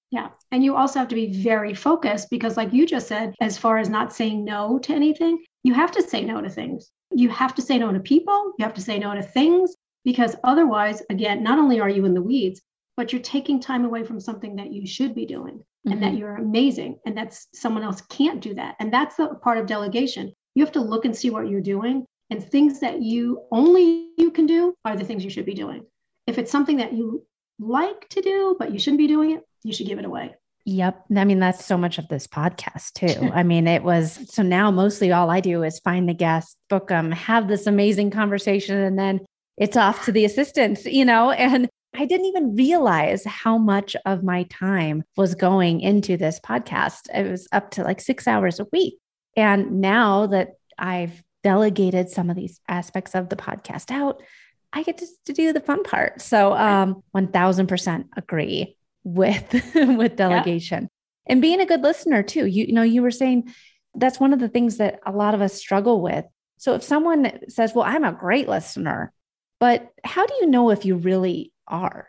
Yeah. 0.09 0.29
And 0.51 0.63
you 0.63 0.75
also 0.75 0.99
have 0.99 1.07
to 1.07 1.15
be 1.15 1.41
very 1.41 1.73
focused 1.73 2.29
because, 2.29 2.55
like 2.55 2.71
you 2.71 2.85
just 2.85 3.07
said, 3.07 3.33
as 3.41 3.57
far 3.57 3.79
as 3.79 3.89
not 3.89 4.13
saying 4.13 4.45
no 4.45 4.79
to 4.79 4.93
anything, 4.93 5.43
you 5.63 5.73
have 5.73 5.91
to 5.93 6.07
say 6.07 6.23
no 6.23 6.39
to 6.41 6.49
things. 6.49 6.91
You 7.15 7.29
have 7.29 7.55
to 7.55 7.61
say 7.61 7.77
no 7.77 7.91
to 7.91 7.99
people. 7.99 8.53
You 8.57 8.65
have 8.65 8.73
to 8.75 8.81
say 8.81 8.99
no 8.99 9.13
to 9.13 9.21
things 9.21 9.75
because 10.03 10.35
otherwise, 10.43 11.01
again, 11.09 11.43
not 11.43 11.59
only 11.59 11.79
are 11.79 11.89
you 11.89 12.05
in 12.05 12.13
the 12.13 12.21
weeds, 12.21 12.61
but 12.95 13.11
you're 13.11 13.21
taking 13.21 13.59
time 13.59 13.85
away 13.85 14.03
from 14.03 14.19
something 14.19 14.55
that 14.57 14.71
you 14.71 14.85
should 14.85 15.15
be 15.15 15.25
doing 15.25 15.55
mm-hmm. 15.55 15.91
and 15.91 16.03
that 16.03 16.07
mm-hmm. 16.11 16.17
you're 16.17 16.35
amazing 16.35 16.99
and 17.05 17.17
that 17.17 17.37
someone 17.53 17.83
else 17.83 18.01
can't 18.01 18.41
do 18.41 18.53
that. 18.55 18.75
And 18.79 18.93
that's 18.93 19.15
the 19.15 19.27
part 19.41 19.57
of 19.57 19.65
delegation. 19.65 20.33
You 20.55 20.63
have 20.63 20.73
to 20.73 20.81
look 20.81 21.05
and 21.05 21.15
see 21.15 21.29
what 21.29 21.47
you're 21.47 21.61
doing 21.61 22.05
and 22.29 22.43
things 22.43 22.79
that 22.79 23.01
you 23.01 23.43
only 23.51 24.09
you 24.17 24.31
can 24.31 24.45
do 24.45 24.75
are 24.85 24.95
the 24.95 25.05
things 25.05 25.23
you 25.23 25.29
should 25.29 25.45
be 25.45 25.53
doing. 25.53 25.85
If 26.27 26.37
it's 26.37 26.51
something 26.51 26.77
that 26.77 26.93
you 26.93 27.25
like 27.59 28.07
to 28.09 28.21
do, 28.21 28.55
but 28.57 28.71
you 28.71 28.79
shouldn't 28.79 28.99
be 28.99 29.07
doing 29.07 29.31
it, 29.31 29.43
you 29.63 29.73
should 29.73 29.87
give 29.87 29.99
it 29.99 30.05
away. 30.05 30.35
Yep. 30.65 31.05
I 31.17 31.25
mean, 31.25 31.39
that's 31.39 31.65
so 31.65 31.77
much 31.77 31.97
of 31.97 32.07
this 32.07 32.27
podcast 32.27 32.93
too. 32.93 33.29
I 33.33 33.43
mean, 33.43 33.67
it 33.67 33.83
was 33.83 34.19
so 34.33 34.43
now 34.43 34.71
mostly 34.71 35.11
all 35.11 35.29
I 35.29 35.39
do 35.39 35.63
is 35.63 35.79
find 35.79 36.07
the 36.07 36.13
guests, 36.13 36.55
book 36.69 36.87
them, 36.87 37.11
have 37.11 37.47
this 37.47 37.67
amazing 37.67 38.11
conversation, 38.11 38.77
and 38.77 38.97
then 38.97 39.21
it's 39.57 39.77
off 39.77 40.05
to 40.05 40.11
the 40.11 40.25
assistants, 40.25 40.85
you 40.85 41.05
know, 41.05 41.31
and 41.31 41.69
I 41.95 42.05
didn't 42.05 42.25
even 42.25 42.55
realize 42.55 43.23
how 43.25 43.57
much 43.57 43.95
of 44.05 44.23
my 44.23 44.43
time 44.43 45.03
was 45.15 45.35
going 45.35 45.81
into 45.81 46.17
this 46.17 46.39
podcast. 46.39 47.01
It 47.13 47.29
was 47.29 47.47
up 47.51 47.71
to 47.71 47.83
like 47.83 48.01
six 48.01 48.27
hours 48.27 48.59
a 48.59 48.65
week. 48.71 48.97
And 49.37 49.79
now 49.79 50.25
that 50.27 50.53
I've 50.77 51.21
delegated 51.43 52.09
some 52.09 52.31
of 52.31 52.35
these 52.35 52.59
aspects 52.67 53.13
of 53.13 53.29
the 53.29 53.35
podcast 53.35 53.91
out, 53.91 54.23
I 54.71 54.81
get 54.81 54.97
to, 54.99 55.07
to 55.25 55.33
do 55.33 55.53
the 55.53 55.59
fun 55.59 55.83
part. 55.83 56.19
So 56.21 56.53
um 56.53 57.03
1000% 57.15 58.05
agree 58.17 58.75
with 59.03 59.53
with 59.75 60.15
delegation. 60.15 60.83
Yeah. 60.83 61.33
And 61.33 61.41
being 61.41 61.61
a 61.61 61.65
good 61.65 61.81
listener 61.81 62.23
too. 62.23 62.45
You, 62.45 62.65
you 62.65 62.73
know, 62.73 62.83
you 62.83 63.01
were 63.01 63.11
saying 63.11 63.53
that's 63.95 64.19
one 64.19 64.33
of 64.33 64.39
the 64.39 64.49
things 64.49 64.77
that 64.77 64.99
a 65.05 65.11
lot 65.11 65.33
of 65.33 65.41
us 65.41 65.53
struggle 65.53 66.01
with. 66.01 66.25
So 66.57 66.75
if 66.75 66.83
someone 66.83 67.49
says, 67.49 67.73
"Well, 67.73 67.85
I'm 67.85 68.03
a 68.03 68.11
great 68.11 68.47
listener," 68.47 69.13
but 69.59 69.91
how 70.03 70.25
do 70.25 70.33
you 70.41 70.47
know 70.47 70.69
if 70.69 70.85
you 70.85 70.95
really 70.95 71.51
are? 71.67 72.07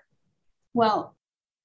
Well, 0.73 1.15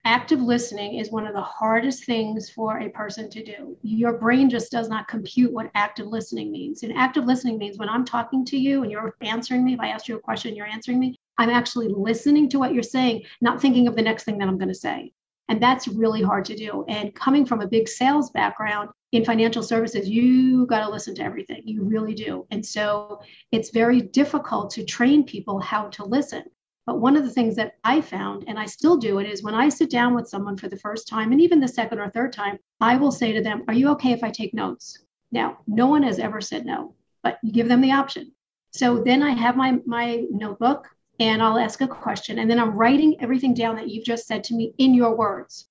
active 0.05 0.41
listening 0.41 0.95
is 0.95 1.11
one 1.11 1.27
of 1.27 1.33
the 1.33 1.41
hardest 1.41 2.05
things 2.05 2.49
for 2.49 2.79
a 2.79 2.89
person 2.89 3.29
to 3.29 3.43
do. 3.43 3.77
Your 3.81 4.13
brain 4.13 4.49
just 4.49 4.71
does 4.71 4.87
not 4.87 5.07
compute 5.07 5.51
what 5.51 5.71
active 5.75 6.07
listening 6.07 6.51
means. 6.51 6.83
And 6.83 6.93
active 6.95 7.25
listening 7.25 7.57
means 7.57 7.77
when 7.77 7.89
I'm 7.89 8.05
talking 8.05 8.45
to 8.45 8.57
you 8.57 8.83
and 8.83 8.91
you're 8.91 9.15
answering 9.21 9.63
me, 9.63 9.73
if 9.73 9.79
I 9.79 9.89
ask 9.89 10.07
you 10.07 10.15
a 10.15 10.19
question, 10.19 10.55
you're 10.55 10.65
answering 10.65 10.99
me, 10.99 11.15
I'm 11.37 11.49
actually 11.49 11.89
listening 11.89 12.49
to 12.49 12.59
what 12.59 12.73
you're 12.73 12.83
saying, 12.83 13.23
not 13.41 13.61
thinking 13.61 13.87
of 13.87 13.95
the 13.95 14.01
next 14.01 14.23
thing 14.23 14.37
that 14.37 14.47
I'm 14.47 14.57
going 14.57 14.69
to 14.69 14.75
say. 14.75 15.11
And 15.49 15.61
that's 15.61 15.87
really 15.87 16.21
hard 16.21 16.45
to 16.45 16.55
do. 16.55 16.85
And 16.87 17.13
coming 17.15 17.45
from 17.45 17.61
a 17.61 17.67
big 17.67 17.89
sales 17.89 18.29
background 18.29 18.89
in 19.11 19.25
financial 19.25 19.63
services, 19.63 20.07
you 20.07 20.67
got 20.67 20.85
to 20.85 20.91
listen 20.91 21.15
to 21.15 21.23
everything. 21.23 21.63
You 21.65 21.83
really 21.83 22.13
do. 22.13 22.45
And 22.51 22.63
so 22.63 23.19
it's 23.51 23.71
very 23.71 23.99
difficult 23.99 24.69
to 24.71 24.85
train 24.85 25.23
people 25.23 25.59
how 25.59 25.87
to 25.89 26.05
listen. 26.05 26.43
But 26.85 27.01
one 27.01 27.17
of 27.17 27.23
the 27.23 27.31
things 27.31 27.55
that 27.55 27.73
I 27.83 28.01
found, 28.01 28.45
and 28.47 28.57
I 28.57 28.65
still 28.65 28.97
do 28.97 29.19
it, 29.19 29.27
is 29.27 29.43
when 29.43 29.55
I 29.55 29.69
sit 29.69 29.89
down 29.89 30.15
with 30.15 30.27
someone 30.27 30.57
for 30.57 30.69
the 30.69 30.77
first 30.77 31.07
time, 31.07 31.31
and 31.31 31.41
even 31.41 31.59
the 31.59 31.67
second 31.67 31.99
or 31.99 32.09
third 32.09 32.31
time, 32.31 32.57
I 32.79 32.95
will 32.95 33.11
say 33.11 33.31
to 33.31 33.41
them, 33.41 33.63
Are 33.67 33.73
you 33.73 33.89
okay 33.89 34.11
if 34.11 34.23
I 34.23 34.29
take 34.29 34.53
notes? 34.53 34.97
Now, 35.31 35.59
no 35.67 35.87
one 35.87 36.03
has 36.03 36.19
ever 36.19 36.41
said 36.41 36.65
no, 36.65 36.95
but 37.21 37.37
you 37.43 37.51
give 37.51 37.67
them 37.67 37.81
the 37.81 37.91
option. 37.91 38.31
So 38.71 39.03
then 39.03 39.21
I 39.21 39.31
have 39.31 39.55
my, 39.55 39.79
my 39.85 40.25
notebook 40.31 40.87
and 41.19 41.43
I'll 41.43 41.59
ask 41.59 41.81
a 41.81 41.87
question, 41.87 42.39
and 42.39 42.49
then 42.49 42.59
I'm 42.59 42.75
writing 42.75 43.17
everything 43.19 43.53
down 43.53 43.75
that 43.75 43.89
you've 43.89 44.05
just 44.05 44.27
said 44.27 44.43
to 44.45 44.55
me 44.55 44.73
in 44.77 44.93
your 44.93 45.15
words. 45.15 45.67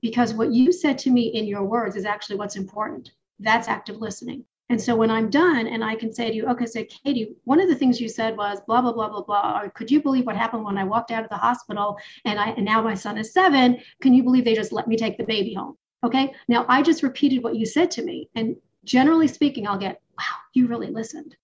Because 0.00 0.34
what 0.34 0.52
you 0.52 0.72
said 0.72 0.98
to 0.98 1.10
me 1.10 1.28
in 1.28 1.46
your 1.46 1.64
words 1.64 1.96
is 1.96 2.04
actually 2.04 2.36
what's 2.36 2.56
important. 2.56 3.12
That's 3.40 3.68
active 3.68 3.96
listening. 3.96 4.44
And 4.70 4.80
so 4.80 4.94
when 4.94 5.10
I'm 5.10 5.30
done 5.30 5.66
and 5.66 5.82
I 5.82 5.94
can 5.94 6.12
say 6.12 6.28
to 6.28 6.36
you, 6.36 6.46
okay, 6.48 6.66
so 6.66 6.84
Katie, 6.84 7.36
one 7.44 7.60
of 7.60 7.68
the 7.68 7.74
things 7.74 8.00
you 8.00 8.08
said 8.08 8.36
was 8.36 8.60
blah, 8.66 8.82
blah, 8.82 8.92
blah, 8.92 9.08
blah, 9.08 9.22
blah. 9.22 9.60
Or 9.62 9.70
could 9.70 9.90
you 9.90 10.02
believe 10.02 10.26
what 10.26 10.36
happened 10.36 10.64
when 10.64 10.76
I 10.76 10.84
walked 10.84 11.10
out 11.10 11.24
of 11.24 11.30
the 11.30 11.36
hospital 11.36 11.98
and 12.26 12.38
I 12.38 12.50
and 12.50 12.66
now 12.66 12.82
my 12.82 12.94
son 12.94 13.16
is 13.16 13.32
seven? 13.32 13.80
Can 14.02 14.12
you 14.12 14.22
believe 14.22 14.44
they 14.44 14.54
just 14.54 14.72
let 14.72 14.86
me 14.86 14.96
take 14.96 15.16
the 15.16 15.24
baby 15.24 15.54
home? 15.54 15.76
Okay. 16.04 16.32
Now 16.48 16.66
I 16.68 16.82
just 16.82 17.02
repeated 17.02 17.42
what 17.42 17.56
you 17.56 17.64
said 17.64 17.90
to 17.92 18.04
me. 18.04 18.28
And 18.34 18.56
generally 18.84 19.26
speaking, 19.26 19.66
I'll 19.66 19.78
get, 19.78 20.02
wow, 20.18 20.36
you 20.52 20.66
really 20.66 20.90
listened. 20.90 21.34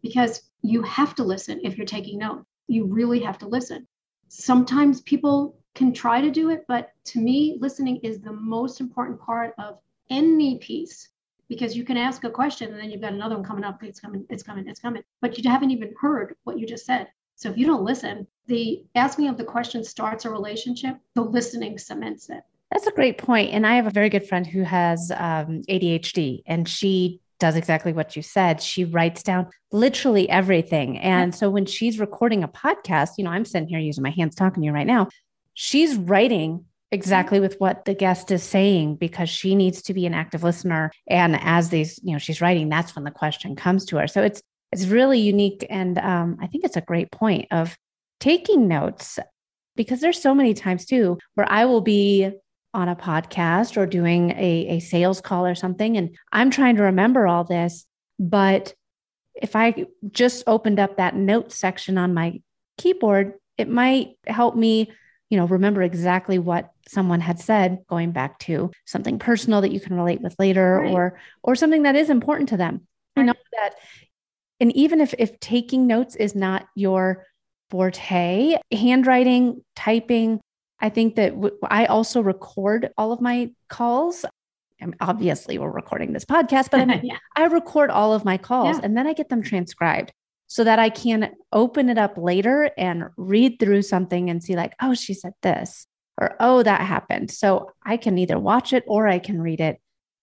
Because 0.00 0.42
you 0.62 0.82
have 0.82 1.14
to 1.16 1.24
listen 1.24 1.60
if 1.62 1.76
you're 1.76 1.86
taking 1.86 2.18
notes. 2.18 2.46
You 2.68 2.86
really 2.86 3.20
have 3.20 3.38
to 3.38 3.48
listen. 3.48 3.86
Sometimes 4.28 5.00
people 5.02 5.58
can 5.74 5.92
try 5.92 6.20
to 6.20 6.30
do 6.30 6.50
it, 6.50 6.64
but 6.68 6.90
to 7.04 7.18
me, 7.18 7.56
listening 7.60 7.98
is 7.98 8.20
the 8.20 8.32
most 8.32 8.80
important 8.80 9.20
part 9.20 9.54
of 9.58 9.78
any 10.10 10.58
piece 10.58 11.08
because 11.48 11.76
you 11.76 11.84
can 11.84 11.96
ask 11.96 12.24
a 12.24 12.30
question 12.30 12.70
and 12.70 12.80
then 12.80 12.90
you've 12.90 13.00
got 13.00 13.12
another 13.12 13.34
one 13.34 13.44
coming 13.44 13.64
up. 13.64 13.82
It's 13.82 14.00
coming, 14.00 14.24
it's 14.30 14.42
coming, 14.42 14.68
it's 14.68 14.80
coming. 14.80 15.02
But 15.20 15.38
you 15.38 15.50
haven't 15.50 15.70
even 15.70 15.94
heard 16.00 16.34
what 16.44 16.58
you 16.58 16.66
just 16.66 16.86
said. 16.86 17.08
So 17.36 17.50
if 17.50 17.58
you 17.58 17.66
don't 17.66 17.84
listen, 17.84 18.26
the 18.46 18.84
asking 18.94 19.28
of 19.28 19.36
the 19.36 19.44
question 19.44 19.84
starts 19.84 20.24
a 20.24 20.30
relationship, 20.30 20.96
the 21.14 21.22
listening 21.22 21.78
cements 21.78 22.30
it. 22.30 22.42
That's 22.70 22.86
a 22.86 22.92
great 22.92 23.18
point. 23.18 23.52
And 23.52 23.66
I 23.66 23.74
have 23.74 23.86
a 23.86 23.90
very 23.90 24.08
good 24.08 24.26
friend 24.26 24.46
who 24.46 24.62
has 24.62 25.10
um, 25.10 25.62
ADHD, 25.68 26.42
and 26.46 26.66
she 26.66 27.20
does 27.42 27.56
exactly 27.56 27.92
what 27.92 28.14
you 28.14 28.22
said. 28.22 28.62
She 28.62 28.84
writes 28.84 29.24
down 29.24 29.48
literally 29.72 30.30
everything. 30.30 30.96
And 30.98 31.34
so 31.34 31.50
when 31.50 31.66
she's 31.66 31.98
recording 31.98 32.44
a 32.44 32.48
podcast, 32.48 33.14
you 33.18 33.24
know, 33.24 33.30
I'm 33.30 33.44
sitting 33.44 33.68
here 33.68 33.80
using 33.80 34.04
my 34.04 34.10
hands 34.10 34.36
talking 34.36 34.62
to 34.62 34.66
you 34.66 34.72
right 34.72 34.86
now. 34.86 35.08
She's 35.54 35.96
writing 35.96 36.66
exactly 36.92 37.40
with 37.40 37.56
what 37.58 37.84
the 37.84 37.94
guest 37.94 38.30
is 38.30 38.44
saying 38.44 38.94
because 38.94 39.28
she 39.28 39.56
needs 39.56 39.82
to 39.82 39.92
be 39.92 40.06
an 40.06 40.14
active 40.14 40.44
listener 40.44 40.92
and 41.08 41.36
as 41.40 41.70
these 41.70 41.98
you 42.02 42.12
know 42.12 42.18
she's 42.18 42.42
writing 42.42 42.68
that's 42.68 42.94
when 42.94 43.02
the 43.04 43.10
question 43.10 43.56
comes 43.56 43.86
to 43.86 43.96
her 43.96 44.06
so 44.06 44.22
it's 44.22 44.42
it's 44.72 44.84
really 44.84 45.18
unique 45.18 45.64
and 45.70 45.96
um, 45.96 46.36
i 46.42 46.46
think 46.46 46.64
it's 46.64 46.76
a 46.76 46.82
great 46.82 47.10
point 47.10 47.46
of 47.50 47.74
taking 48.20 48.68
notes 48.68 49.18
because 49.74 50.00
there's 50.00 50.20
so 50.20 50.34
many 50.34 50.52
times 50.52 50.84
too 50.84 51.16
where 51.34 51.50
i 51.50 51.64
will 51.64 51.80
be 51.80 52.30
on 52.74 52.88
a 52.88 52.96
podcast 52.96 53.76
or 53.76 53.86
doing 53.86 54.30
a, 54.30 54.66
a 54.68 54.80
sales 54.80 55.20
call 55.20 55.46
or 55.46 55.54
something 55.54 55.96
and 55.96 56.16
i'm 56.32 56.50
trying 56.50 56.76
to 56.76 56.82
remember 56.82 57.26
all 57.26 57.44
this 57.44 57.86
but 58.18 58.74
if 59.34 59.54
i 59.56 59.86
just 60.10 60.42
opened 60.46 60.78
up 60.78 60.96
that 60.96 61.14
note 61.14 61.52
section 61.52 61.98
on 61.98 62.14
my 62.14 62.40
keyboard 62.78 63.34
it 63.58 63.68
might 63.68 64.16
help 64.26 64.56
me 64.56 64.90
you 65.32 65.38
know, 65.38 65.46
remember 65.46 65.80
exactly 65.80 66.38
what 66.38 66.72
someone 66.86 67.22
had 67.22 67.40
said, 67.40 67.78
going 67.88 68.12
back 68.12 68.38
to 68.40 68.70
something 68.84 69.18
personal 69.18 69.62
that 69.62 69.72
you 69.72 69.80
can 69.80 69.96
relate 69.96 70.20
with 70.20 70.36
later 70.38 70.80
right. 70.82 70.92
or 70.92 71.18
or 71.42 71.54
something 71.54 71.84
that 71.84 71.96
is 71.96 72.10
important 72.10 72.50
to 72.50 72.58
them. 72.58 72.86
Right. 73.16 73.22
I 73.22 73.24
know 73.24 73.32
that 73.52 73.76
and 74.60 74.76
even 74.76 75.00
if 75.00 75.14
if 75.18 75.40
taking 75.40 75.86
notes 75.86 76.16
is 76.16 76.34
not 76.34 76.66
your 76.74 77.24
forte, 77.70 78.58
handwriting, 78.70 79.64
typing, 79.74 80.38
I 80.82 80.88
think 80.88 81.14
that 81.14 81.30
w- 81.30 81.56
I 81.62 81.86
also 81.86 82.20
record 82.20 82.90
all 82.98 83.12
of 83.12 83.20
my 83.20 83.52
calls. 83.68 84.24
And 84.80 84.96
obviously, 85.00 85.58
we're 85.58 85.70
recording 85.70 86.12
this 86.12 86.24
podcast, 86.24 86.70
but 86.72 86.86
yeah. 87.04 87.18
I 87.36 87.44
record 87.44 87.88
all 87.88 88.12
of 88.12 88.24
my 88.24 88.36
calls 88.36 88.78
yeah. 88.78 88.84
and 88.84 88.96
then 88.96 89.06
I 89.06 89.12
get 89.12 89.28
them 89.28 89.42
transcribed 89.42 90.12
so 90.48 90.64
that 90.64 90.80
I 90.80 90.90
can 90.90 91.32
open 91.52 91.88
it 91.88 91.96
up 91.96 92.18
later 92.18 92.70
and 92.76 93.04
read 93.16 93.58
through 93.60 93.82
something 93.82 94.28
and 94.28 94.42
see, 94.42 94.56
like, 94.56 94.74
oh, 94.82 94.92
she 94.92 95.14
said 95.14 95.32
this, 95.40 95.86
or 96.20 96.36
oh, 96.40 96.64
that 96.64 96.80
happened. 96.80 97.30
So 97.30 97.70
I 97.86 97.96
can 97.96 98.18
either 98.18 98.38
watch 98.38 98.72
it 98.72 98.84
or 98.88 99.06
I 99.06 99.20
can 99.20 99.40
read 99.40 99.60
it 99.60 99.80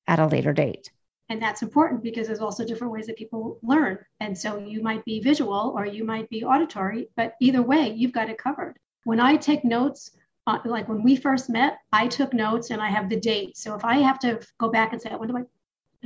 at 0.07 0.19
a 0.19 0.27
later 0.27 0.51
date. 0.51 0.91
And 1.29 1.41
that's 1.41 1.61
important 1.61 2.03
because 2.03 2.27
there's 2.27 2.41
also 2.41 2.65
different 2.65 2.91
ways 2.91 3.07
that 3.07 3.15
people 3.15 3.59
learn. 3.61 3.99
And 4.19 4.37
so 4.37 4.57
you 4.57 4.81
might 4.81 5.05
be 5.05 5.21
visual 5.21 5.73
or 5.75 5.85
you 5.85 6.03
might 6.03 6.27
be 6.29 6.43
auditory, 6.43 7.07
but 7.15 7.33
either 7.39 7.61
way, 7.61 7.93
you've 7.95 8.11
got 8.11 8.29
it 8.29 8.37
covered. 8.37 8.77
When 9.05 9.19
I 9.19 9.37
take 9.37 9.63
notes, 9.63 10.11
uh, 10.47 10.59
like 10.65 10.87
when 10.87 11.03
we 11.03 11.15
first 11.15 11.49
met, 11.49 11.79
I 11.91 12.07
took 12.07 12.33
notes 12.33 12.69
and 12.71 12.81
I 12.81 12.89
have 12.89 13.09
the 13.09 13.19
date. 13.19 13.57
So 13.57 13.75
if 13.75 13.85
I 13.85 13.97
have 13.97 14.19
to 14.19 14.39
go 14.57 14.69
back 14.69 14.93
and 14.93 15.01
say, 15.01 15.09
when 15.11 15.29
do 15.29 15.37
I 15.37 15.43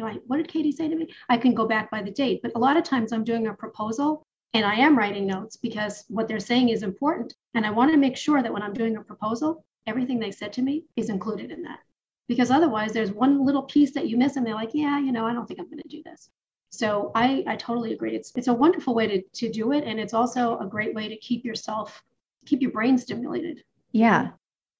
I, 0.01 0.17
what 0.25 0.37
did 0.37 0.47
Katie 0.47 0.71
say 0.71 0.87
to 0.87 0.95
me? 0.95 1.13
I 1.29 1.37
can 1.37 1.53
go 1.53 1.67
back 1.67 1.91
by 1.91 2.01
the 2.01 2.11
date. 2.11 2.41
But 2.41 2.53
a 2.55 2.59
lot 2.59 2.77
of 2.77 2.83
times 2.83 3.11
I'm 3.11 3.23
doing 3.23 3.47
a 3.47 3.53
proposal 3.53 4.25
and 4.53 4.65
I 4.65 4.75
am 4.75 4.97
writing 4.97 5.27
notes 5.27 5.57
because 5.57 6.05
what 6.07 6.27
they're 6.27 6.39
saying 6.39 6.69
is 6.69 6.83
important. 6.83 7.35
And 7.53 7.65
I 7.65 7.71
want 7.71 7.91
to 7.91 7.97
make 7.97 8.17
sure 8.17 8.41
that 8.41 8.51
when 8.51 8.63
I'm 8.63 8.73
doing 8.73 8.97
a 8.97 9.03
proposal, 9.03 9.65
everything 9.87 10.19
they 10.19 10.31
said 10.31 10.53
to 10.53 10.61
me 10.61 10.85
is 10.95 11.09
included 11.09 11.51
in 11.51 11.63
that. 11.63 11.79
Because 12.27 12.51
otherwise, 12.51 12.93
there's 12.93 13.11
one 13.11 13.45
little 13.45 13.63
piece 13.63 13.93
that 13.93 14.07
you 14.07 14.15
miss, 14.15 14.37
and 14.37 14.47
they're 14.47 14.55
like, 14.55 14.71
yeah, 14.73 14.97
you 14.97 15.11
know, 15.11 15.27
I 15.27 15.33
don't 15.33 15.45
think 15.45 15.59
I'm 15.59 15.69
going 15.69 15.81
to 15.81 15.89
do 15.89 16.01
this. 16.03 16.29
So 16.69 17.11
I, 17.13 17.43
I 17.47 17.55
totally 17.57 17.93
agree. 17.93 18.15
It's 18.15 18.31
it's 18.35 18.47
a 18.47 18.53
wonderful 18.53 18.95
way 18.95 19.07
to, 19.07 19.21
to 19.21 19.51
do 19.51 19.73
it. 19.73 19.83
And 19.83 19.99
it's 19.99 20.13
also 20.13 20.57
a 20.59 20.65
great 20.65 20.95
way 20.95 21.07
to 21.09 21.17
keep 21.17 21.43
yourself, 21.43 22.01
keep 22.45 22.61
your 22.61 22.71
brain 22.71 22.97
stimulated. 22.97 23.63
Yeah. 23.93 24.29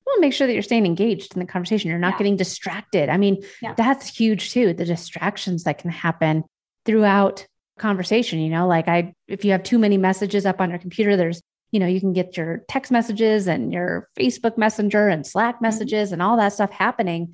Well, 0.06 0.20
make 0.20 0.34
sure 0.34 0.48
that 0.48 0.54
you're 0.54 0.62
staying 0.62 0.86
engaged 0.86 1.34
in 1.34 1.40
the 1.40 1.46
conversation. 1.46 1.90
You're 1.90 2.00
not 2.00 2.14
yeah. 2.14 2.18
getting 2.18 2.36
distracted. 2.36 3.08
I 3.08 3.18
mean, 3.18 3.42
yeah. 3.62 3.74
that's 3.76 4.16
huge 4.16 4.52
too. 4.52 4.74
The 4.74 4.84
distractions 4.84 5.64
that 5.64 5.78
can 5.78 5.92
happen 5.92 6.44
throughout 6.86 7.48
conversation, 7.80 8.40
you 8.40 8.50
know, 8.50 8.68
like 8.68 8.90
I, 8.90 9.14
if 9.28 9.46
you 9.46 9.52
have 9.52 9.64
too 9.64 9.80
many 9.80 9.98
messages 9.98 10.46
up 10.46 10.60
on 10.60 10.70
your 10.70 10.80
computer, 10.80 11.16
there's, 11.16 11.42
you 11.72 11.80
know, 11.80 11.88
you 11.88 12.00
can 12.00 12.12
get 12.12 12.36
your 12.36 12.64
text 12.68 12.92
messages 12.92 13.48
and 13.48 13.72
your 13.72 14.10
Facebook 14.20 14.58
Messenger 14.58 15.08
and 15.08 15.26
Slack 15.26 15.56
mm-hmm. 15.56 15.66
messages 15.66 16.10
mm-hmm. 16.10 16.14
and 16.14 16.22
all 16.22 16.38
that 16.38 16.54
stuff 16.54 16.72
happening 16.72 17.34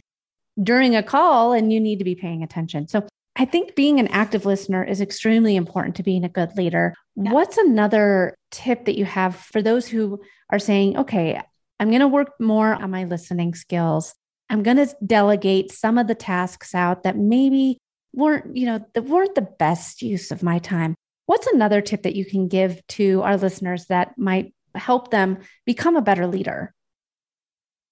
during 0.62 0.96
a 0.96 1.04
call, 1.04 1.54
and 1.54 1.74
you 1.74 1.80
need 1.80 2.00
to 2.00 2.06
be 2.06 2.16
paying 2.16 2.44
attention. 2.44 2.88
So 2.88 3.08
I 3.36 3.46
think 3.46 3.76
being 3.76 4.00
an 4.00 4.08
active 4.10 4.46
listener 4.46 4.84
is 4.84 5.02
extremely 5.02 5.56
important 5.56 5.96
to 5.96 6.04
being 6.04 6.26
a 6.26 6.30
good 6.30 6.56
leader. 6.58 6.94
Yeah. 7.16 7.32
What's 7.32 7.58
another 7.58 8.36
tip 8.52 8.86
that 8.86 8.98
you 8.98 9.06
have 9.06 9.36
for 9.36 9.62
those 9.62 9.88
who 9.88 10.22
are 10.50 10.60
saying, 10.60 10.98
okay, 10.98 11.42
I'm 11.80 11.90
going 11.90 12.02
to 12.02 12.08
work 12.08 12.34
more 12.40 12.74
on 12.74 12.92
my 12.92 13.06
listening 13.06 13.56
skills. 13.56 14.14
I'm 14.50 14.64
going 14.64 14.78
to 14.78 14.94
delegate 15.06 15.72
some 15.72 15.98
of 15.98 16.08
the 16.08 16.16
tasks 16.16 16.76
out 16.76 17.04
that 17.04 17.18
maybe 17.18 17.78
weren't, 18.14 18.56
you 18.58 18.66
know, 18.66 18.86
that 18.94 19.06
weren't 19.06 19.36
the 19.36 19.48
best 19.60 20.02
use 20.02 20.32
of 20.32 20.44
my 20.44 20.60
time. 20.60 20.96
What's 21.28 21.48
another 21.48 21.82
tip 21.82 22.04
that 22.04 22.16
you 22.16 22.26
can 22.26 22.48
give 22.48 22.86
to 22.90 23.22
our 23.22 23.38
listeners 23.38 23.86
that 23.86 24.18
might 24.18 24.54
help 24.76 25.12
them 25.12 25.40
become 25.66 25.96
a 25.96 26.02
better 26.02 26.28
leader? 26.28 26.74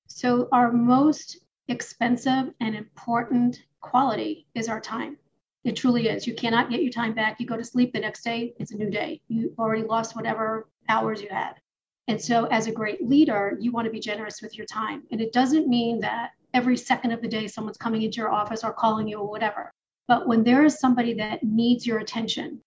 So, 0.08 0.48
our 0.52 0.72
most 0.72 1.38
expensive 1.68 2.54
and 2.60 2.76
important 2.76 3.62
quality 3.82 4.48
is 4.56 4.70
our 4.70 4.80
time. 4.80 5.18
It 5.64 5.76
truly 5.76 6.08
is. 6.08 6.26
You 6.26 6.34
cannot 6.34 6.70
get 6.70 6.82
your 6.82 6.92
time 6.92 7.14
back. 7.14 7.40
You 7.40 7.46
go 7.46 7.58
to 7.58 7.64
sleep 7.64 7.94
the 7.94 8.00
next 8.00 8.24
day, 8.24 8.54
it's 8.58 8.72
a 8.72 8.78
new 8.78 8.90
day. 8.90 9.22
You 9.28 9.54
already 9.60 9.84
lost 9.84 10.16
whatever 10.16 10.70
hours 10.90 11.22
you 11.22 11.28
had. 11.30 11.56
And 12.08 12.22
so, 12.22 12.46
as 12.46 12.68
a 12.68 12.72
great 12.72 13.06
leader, 13.06 13.58
you 13.60 13.72
want 13.72 13.86
to 13.86 13.92
be 13.92 14.00
generous 14.00 14.42
with 14.42 14.58
your 14.58 14.66
time. 14.66 15.04
And 15.12 15.20
it 15.20 15.34
doesn't 15.34 15.68
mean 15.68 16.00
that 16.00 16.32
every 16.54 16.78
second 16.78 17.12
of 17.12 17.22
the 17.22 17.28
day 17.28 17.48
someone's 17.48 17.78
coming 17.78 18.02
into 18.02 18.18
your 18.18 18.30
office 18.30 18.64
or 18.64 18.72
calling 18.72 19.08
you 19.08 19.20
or 19.20 19.30
whatever. 19.30 19.74
But 20.08 20.28
when 20.28 20.44
there 20.44 20.64
is 20.64 20.80
somebody 20.80 21.14
that 21.16 21.44
needs 21.44 21.86
your 21.86 22.00
attention, 22.00 22.62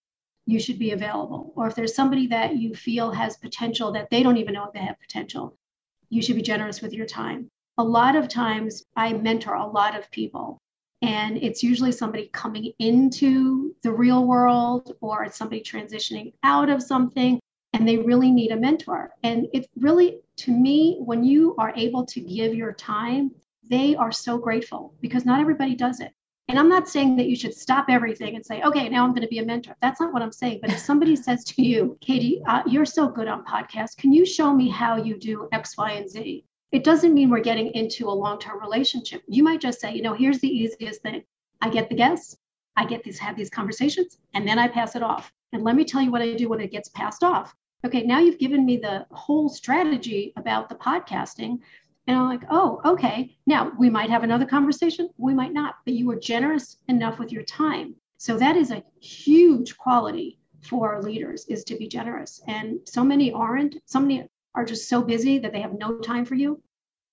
you 0.45 0.59
should 0.59 0.77
be 0.77 0.91
available. 0.91 1.53
Or 1.55 1.67
if 1.67 1.75
there's 1.75 1.95
somebody 1.95 2.27
that 2.27 2.57
you 2.57 2.75
feel 2.75 3.11
has 3.11 3.37
potential 3.37 3.91
that 3.93 4.09
they 4.11 4.21
don't 4.21 4.37
even 4.37 4.53
know 4.53 4.65
if 4.65 4.73
they 4.73 4.79
have 4.79 4.99
potential, 4.99 5.55
you 6.09 6.21
should 6.21 6.35
be 6.35 6.41
generous 6.41 6.81
with 6.81 6.93
your 6.93 7.05
time. 7.07 7.49
A 7.77 7.83
lot 7.83 8.15
of 8.15 8.27
times, 8.27 8.83
I 8.95 9.13
mentor 9.13 9.55
a 9.55 9.65
lot 9.65 9.97
of 9.97 10.11
people, 10.11 10.59
and 11.01 11.37
it's 11.37 11.63
usually 11.63 11.91
somebody 11.91 12.29
coming 12.31 12.73
into 12.77 13.73
the 13.81 13.91
real 13.91 14.25
world 14.25 14.93
or 15.01 15.23
it's 15.23 15.37
somebody 15.37 15.61
transitioning 15.61 16.33
out 16.43 16.69
of 16.69 16.83
something 16.83 17.39
and 17.73 17.87
they 17.87 17.97
really 17.97 18.31
need 18.31 18.51
a 18.51 18.55
mentor. 18.55 19.11
And 19.23 19.47
it 19.53 19.69
really, 19.77 20.19
to 20.37 20.51
me, 20.51 20.97
when 20.99 21.23
you 21.23 21.55
are 21.57 21.73
able 21.75 22.05
to 22.07 22.19
give 22.19 22.53
your 22.53 22.73
time, 22.73 23.31
they 23.69 23.95
are 23.95 24.11
so 24.11 24.37
grateful 24.37 24.93
because 25.01 25.25
not 25.25 25.39
everybody 25.39 25.75
does 25.75 25.99
it. 25.99 26.13
And 26.47 26.59
I'm 26.59 26.67
not 26.67 26.89
saying 26.89 27.15
that 27.15 27.27
you 27.27 27.35
should 27.37 27.53
stop 27.53 27.85
everything 27.87 28.35
and 28.35 28.45
say, 28.45 28.61
okay, 28.61 28.89
now 28.89 29.05
I'm 29.05 29.11
going 29.11 29.21
to 29.21 29.27
be 29.29 29.39
a 29.39 29.45
mentor. 29.45 29.73
That's 29.81 30.01
not 30.01 30.11
what 30.11 30.21
I'm 30.21 30.33
saying. 30.33 30.59
But 30.61 30.71
if 30.71 30.79
somebody 30.79 31.15
says 31.27 31.45
to 31.45 31.61
you, 31.61 31.97
Katie, 32.01 32.41
uh, 32.45 32.61
you're 32.67 32.85
so 32.85 33.07
good 33.07 33.29
on 33.29 33.45
podcasts, 33.45 33.95
can 33.95 34.11
you 34.11 34.25
show 34.25 34.53
me 34.53 34.67
how 34.67 34.97
you 34.97 35.17
do 35.17 35.47
X, 35.53 35.77
Y, 35.77 35.91
and 35.91 36.09
Z? 36.09 36.43
It 36.73 36.83
doesn't 36.83 37.13
mean 37.13 37.29
we're 37.29 37.39
getting 37.39 37.67
into 37.73 38.09
a 38.09 38.11
long 38.11 38.37
term 38.37 38.59
relationship. 38.59 39.23
You 39.27 39.43
might 39.43 39.61
just 39.61 39.79
say, 39.79 39.93
you 39.93 40.01
know, 40.01 40.13
here's 40.13 40.39
the 40.39 40.49
easiest 40.49 41.01
thing 41.01 41.23
I 41.61 41.69
get 41.69 41.87
the 41.87 41.95
guests, 41.95 42.37
I 42.75 42.85
get 42.85 43.03
these, 43.03 43.19
have 43.19 43.37
these 43.37 43.49
conversations, 43.49 44.17
and 44.33 44.45
then 44.45 44.59
I 44.59 44.67
pass 44.67 44.95
it 44.95 45.03
off. 45.03 45.31
And 45.53 45.63
let 45.63 45.75
me 45.75 45.85
tell 45.85 46.01
you 46.01 46.11
what 46.11 46.21
I 46.21 46.33
do 46.33 46.49
when 46.49 46.59
it 46.59 46.71
gets 46.71 46.89
passed 46.89 47.23
off. 47.23 47.55
Okay, 47.83 48.03
now 48.03 48.19
you've 48.19 48.37
given 48.37 48.63
me 48.63 48.77
the 48.77 49.07
whole 49.09 49.49
strategy 49.49 50.33
about 50.35 50.69
the 50.69 50.75
podcasting. 50.75 51.57
And 52.05 52.17
I'm 52.17 52.29
like, 52.29 52.43
oh, 52.51 52.79
okay. 52.85 53.35
Now 53.47 53.71
we 53.79 53.89
might 53.89 54.09
have 54.09 54.23
another 54.23 54.45
conversation, 54.45 55.09
we 55.17 55.33
might 55.33 55.53
not, 55.53 55.75
but 55.85 55.95
you 55.95 56.05
were 56.05 56.19
generous 56.19 56.77
enough 56.87 57.17
with 57.17 57.31
your 57.31 57.43
time. 57.43 57.95
So 58.17 58.37
that 58.37 58.55
is 58.55 58.69
a 58.69 58.83
huge 58.99 59.77
quality 59.77 60.37
for 60.61 61.01
leaders 61.01 61.45
is 61.47 61.63
to 61.63 61.75
be 61.75 61.87
generous. 61.87 62.39
And 62.47 62.79
so 62.85 63.03
many 63.03 63.31
aren't. 63.31 63.77
So 63.85 63.99
many 63.99 64.27
are 64.53 64.65
just 64.65 64.87
so 64.87 65.01
busy 65.01 65.39
that 65.39 65.51
they 65.51 65.61
have 65.61 65.73
no 65.73 65.97
time 65.99 66.25
for 66.25 66.35
you. 66.35 66.61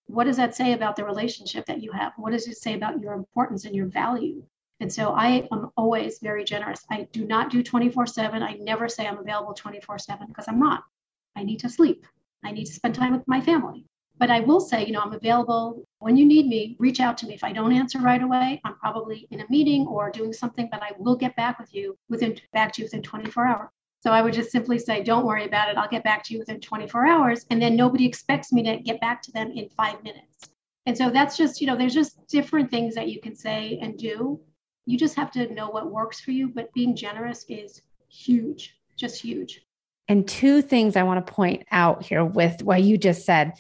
What 0.07 0.25
does 0.25 0.37
that 0.37 0.55
say 0.55 0.75
about 0.75 0.97
the 0.97 1.05
relationship 1.05 1.65
that 1.67 1.83
you 1.83 1.93
have? 1.93 2.13
What 2.17 2.33
does 2.33 2.47
it 2.47 2.59
say 2.59 2.75
about 2.75 3.01
your 3.01 3.15
importance 3.15 3.65
and 3.65 3.75
your 3.75 3.87
value? 3.87 4.43
And 4.81 4.93
so 4.93 5.13
I 5.13 5.49
am 5.51 5.71
always 5.77 6.21
very 6.21 6.45
generous. 6.45 6.85
I 6.91 7.09
do 7.13 7.25
not 7.25 7.51
do 7.51 7.63
24 7.63 8.07
7. 8.07 8.43
I 8.43 8.55
never 8.61 8.89
say 8.89 9.07
I'm 9.07 9.19
available 9.19 9.55
24 9.55 9.99
7 9.99 10.27
because 10.29 10.47
I'm 10.49 10.61
not. 10.61 10.85
I 11.37 11.43
need 11.43 11.59
to 11.61 11.69
sleep. 11.69 12.07
I 12.45 12.53
need 12.53 12.67
to 12.67 12.73
spend 12.73 12.95
time 12.95 13.13
with 13.13 13.27
my 13.27 13.41
family. 13.41 13.85
But 14.19 14.31
I 14.31 14.41
will 14.41 14.61
say, 14.61 14.85
you 14.85 14.93
know, 14.93 15.01
I'm 15.01 15.13
available 15.13 15.85
when 15.99 16.17
you 16.17 16.25
need 16.25 16.49
me, 16.49 16.77
reach 16.81 17.01
out 17.01 17.17
to 17.19 17.27
me. 17.27 17.35
If 17.35 17.45
I 17.45 17.53
don't 17.53 17.73
answer 17.73 18.01
right 18.01 18.23
away, 18.23 18.61
I'm 18.65 18.77
probably 18.77 19.29
in 19.31 19.41
a 19.41 19.47
meeting 19.49 19.87
or 19.87 20.11
doing 20.11 20.33
something, 20.33 20.69
but 20.73 20.83
I 20.83 20.91
will 20.99 21.15
get 21.15 21.37
back 21.37 21.59
with 21.59 21.73
you 21.73 21.97
within 22.09 22.37
back 22.53 22.73
to 22.73 22.83
you 22.83 22.87
within 22.87 23.03
24 23.03 23.47
hours. 23.47 23.69
So 24.01 24.13
I 24.13 24.23
would 24.23 24.33
just 24.33 24.51
simply 24.51 24.79
say, 24.79 25.03
don't 25.03 25.27
worry 25.27 25.45
about 25.45 25.69
it. 25.69 25.77
I'll 25.77 25.89
get 25.89 26.05
back 26.05 26.23
to 26.25 26.33
you 26.33 26.41
within 26.41 26.61
24 26.61 27.07
hours. 27.07 27.47
And 27.51 27.61
then 27.61 27.75
nobody 27.77 28.07
expects 28.07 28.53
me 28.53 28.63
to 28.65 28.79
get 28.79 29.01
back 29.01 29.23
to 29.23 29.33
them 29.33 29.51
in 29.53 29.69
five 29.71 30.03
minutes. 30.05 30.51
And 30.87 30.97
so 30.97 31.11
that's 31.11 31.37
just, 31.37 31.61
you 31.61 31.67
know, 31.67 31.77
there's 31.77 31.95
just 31.95 32.27
different 32.29 32.71
things 32.71 32.95
that 32.95 33.09
you 33.09 33.21
can 33.21 33.35
say 33.35 33.79
and 33.83 33.99
do. 33.99 34.41
You 34.89 34.97
just 34.97 35.17
have 35.17 35.31
to 35.33 35.53
know 35.53 35.69
what 35.69 35.93
works 35.93 36.19
for 36.19 36.31
you. 36.31 36.49
But 36.49 36.73
being 36.73 36.97
generous 36.97 37.45
is 37.47 37.83
huge, 38.09 38.75
just 38.97 39.21
huge. 39.21 39.61
And 40.09 40.27
two 40.27 40.63
things 40.63 40.97
I 40.97 41.03
want 41.03 41.25
to 41.25 41.33
point 41.33 41.67
out 41.71 42.03
here 42.03 42.25
with 42.25 42.63
what 42.63 42.83
you 42.83 42.97
just 42.97 43.27
said 43.27 43.53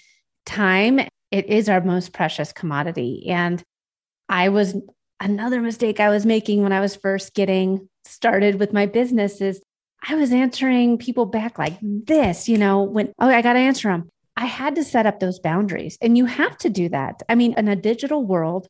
time, 0.46 1.00
it 1.30 1.46
is 1.46 1.68
our 1.68 1.82
most 1.82 2.14
precious 2.14 2.50
commodity. 2.54 3.26
And 3.28 3.62
I 4.30 4.48
was 4.48 4.74
another 5.20 5.60
mistake 5.60 6.00
I 6.00 6.08
was 6.08 6.24
making 6.24 6.62
when 6.62 6.72
I 6.72 6.80
was 6.80 6.96
first 6.96 7.34
getting 7.34 7.90
started 8.06 8.58
with 8.58 8.72
my 8.72 8.86
business 8.86 9.42
is 9.42 9.60
I 10.02 10.14
was 10.14 10.32
answering 10.32 10.96
people 10.96 11.26
back 11.26 11.58
like 11.58 11.76
this, 11.82 12.48
you 12.48 12.56
know, 12.56 12.84
when, 12.84 13.12
oh, 13.18 13.28
I 13.28 13.42
got 13.42 13.52
to 13.52 13.58
answer 13.58 13.88
them. 13.88 14.08
I 14.34 14.46
had 14.46 14.76
to 14.76 14.84
set 14.84 15.04
up 15.04 15.20
those 15.20 15.40
boundaries. 15.40 15.98
And 16.00 16.16
you 16.16 16.24
have 16.24 16.56
to 16.58 16.70
do 16.70 16.88
that. 16.88 17.22
I 17.28 17.34
mean, 17.34 17.52
in 17.58 17.68
a 17.68 17.76
digital 17.76 18.24
world, 18.24 18.66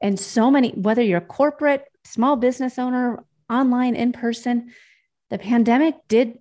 and 0.00 0.18
so 0.18 0.50
many, 0.50 0.70
whether 0.70 1.02
you're 1.02 1.20
corporate, 1.20 1.84
small 2.04 2.36
business 2.36 2.78
owner, 2.78 3.24
online, 3.48 3.94
in 3.94 4.12
person, 4.12 4.72
the 5.30 5.38
pandemic 5.38 5.94
did, 6.08 6.38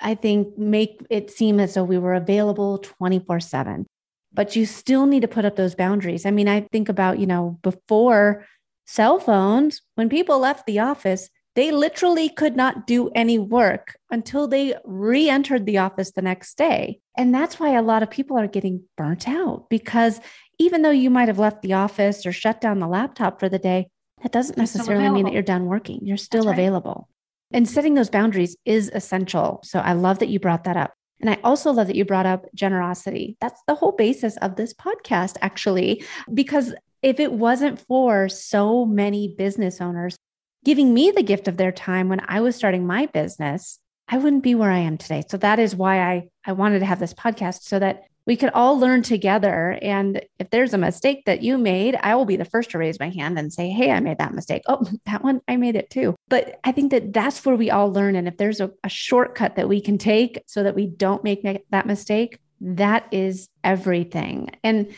I 0.00 0.14
think, 0.14 0.58
make 0.58 1.00
it 1.10 1.30
seem 1.30 1.60
as 1.60 1.74
though 1.74 1.84
we 1.84 1.98
were 1.98 2.14
available 2.14 2.78
24 2.78 3.40
7 3.40 3.86
but 4.34 4.56
you 4.56 4.66
still 4.66 5.06
need 5.06 5.20
to 5.20 5.28
put 5.28 5.44
up 5.44 5.56
those 5.56 5.74
boundaries. 5.74 6.26
I 6.26 6.30
mean, 6.32 6.48
I 6.48 6.62
think 6.72 6.88
about, 6.88 7.18
you 7.18 7.26
know, 7.26 7.58
before 7.62 8.44
cell 8.84 9.18
phones, 9.18 9.80
when 9.94 10.08
people 10.08 10.40
left 10.40 10.66
the 10.66 10.80
office, 10.80 11.30
they 11.54 11.70
literally 11.70 12.28
could 12.28 12.56
not 12.56 12.86
do 12.86 13.10
any 13.10 13.38
work 13.38 13.96
until 14.10 14.48
they 14.48 14.74
re 14.84 15.30
entered 15.30 15.66
the 15.66 15.78
office 15.78 16.10
the 16.10 16.22
next 16.22 16.58
day. 16.58 17.00
And 17.16 17.32
that's 17.32 17.60
why 17.60 17.76
a 17.76 17.82
lot 17.82 18.02
of 18.02 18.10
people 18.10 18.36
are 18.36 18.48
getting 18.48 18.82
burnt 18.96 19.28
out 19.28 19.66
because 19.70 20.20
even 20.58 20.82
though 20.82 20.90
you 20.90 21.10
might 21.10 21.28
have 21.28 21.38
left 21.38 21.62
the 21.62 21.74
office 21.74 22.26
or 22.26 22.32
shut 22.32 22.60
down 22.60 22.80
the 22.80 22.88
laptop 22.88 23.38
for 23.38 23.48
the 23.48 23.58
day, 23.58 23.88
that 24.24 24.32
doesn't 24.32 24.56
necessarily 24.56 25.10
mean 25.10 25.24
that 25.26 25.34
you're 25.34 25.42
done 25.42 25.66
working. 25.66 26.00
You're 26.02 26.16
still 26.16 26.46
right. 26.46 26.54
available. 26.54 27.08
And 27.52 27.68
setting 27.68 27.92
those 27.92 28.08
boundaries 28.08 28.56
is 28.64 28.90
essential. 28.94 29.60
So 29.62 29.80
I 29.80 29.92
love 29.92 30.18
that 30.20 30.30
you 30.30 30.40
brought 30.40 30.64
that 30.64 30.78
up. 30.78 30.94
And 31.20 31.28
I 31.28 31.38
also 31.44 31.70
love 31.72 31.88
that 31.88 31.96
you 31.96 32.06
brought 32.06 32.24
up 32.24 32.46
generosity. 32.54 33.36
That's 33.42 33.60
the 33.66 33.74
whole 33.74 33.92
basis 33.92 34.38
of 34.38 34.56
this 34.56 34.72
podcast, 34.72 35.36
actually, 35.42 36.04
because 36.32 36.74
if 37.02 37.20
it 37.20 37.34
wasn't 37.34 37.78
for 37.80 38.30
so 38.30 38.86
many 38.86 39.34
business 39.36 39.82
owners 39.82 40.16
giving 40.64 40.94
me 40.94 41.10
the 41.10 41.22
gift 41.22 41.46
of 41.46 41.58
their 41.58 41.70
time 41.70 42.08
when 42.08 42.22
I 42.26 42.40
was 42.40 42.56
starting 42.56 42.86
my 42.86 43.04
business, 43.04 43.78
I 44.08 44.16
wouldn't 44.16 44.42
be 44.42 44.54
where 44.54 44.70
I 44.70 44.78
am 44.78 44.96
today. 44.96 45.22
So 45.28 45.36
that 45.36 45.58
is 45.58 45.76
why 45.76 46.00
I, 46.00 46.28
I 46.46 46.52
wanted 46.52 46.78
to 46.78 46.86
have 46.86 46.98
this 46.98 47.12
podcast 47.12 47.64
so 47.64 47.78
that 47.78 48.04
we 48.26 48.36
could 48.36 48.50
all 48.50 48.78
learn 48.78 49.02
together. 49.02 49.78
And 49.82 50.24
if 50.38 50.48
there's 50.50 50.72
a 50.72 50.78
mistake 50.78 51.24
that 51.26 51.42
you 51.42 51.58
made, 51.58 51.96
I 51.96 52.14
will 52.14 52.24
be 52.24 52.36
the 52.36 52.44
first 52.44 52.70
to 52.70 52.78
raise 52.78 52.98
my 52.98 53.10
hand 53.10 53.38
and 53.38 53.52
say, 53.52 53.68
Hey, 53.68 53.90
I 53.90 54.00
made 54.00 54.18
that 54.18 54.34
mistake. 54.34 54.62
Oh, 54.66 54.86
that 55.06 55.22
one, 55.22 55.40
I 55.46 55.56
made 55.56 55.76
it 55.76 55.90
too. 55.90 56.14
But 56.28 56.58
I 56.64 56.72
think 56.72 56.90
that 56.92 57.12
that's 57.12 57.44
where 57.44 57.56
we 57.56 57.70
all 57.70 57.92
learn. 57.92 58.16
And 58.16 58.26
if 58.26 58.36
there's 58.36 58.60
a, 58.60 58.70
a 58.82 58.88
shortcut 58.88 59.56
that 59.56 59.68
we 59.68 59.80
can 59.80 59.98
take 59.98 60.42
so 60.46 60.62
that 60.62 60.74
we 60.74 60.86
don't 60.86 61.24
make 61.24 61.42
that 61.70 61.86
mistake, 61.86 62.38
that 62.60 63.06
is 63.12 63.48
everything. 63.62 64.50
And 64.62 64.94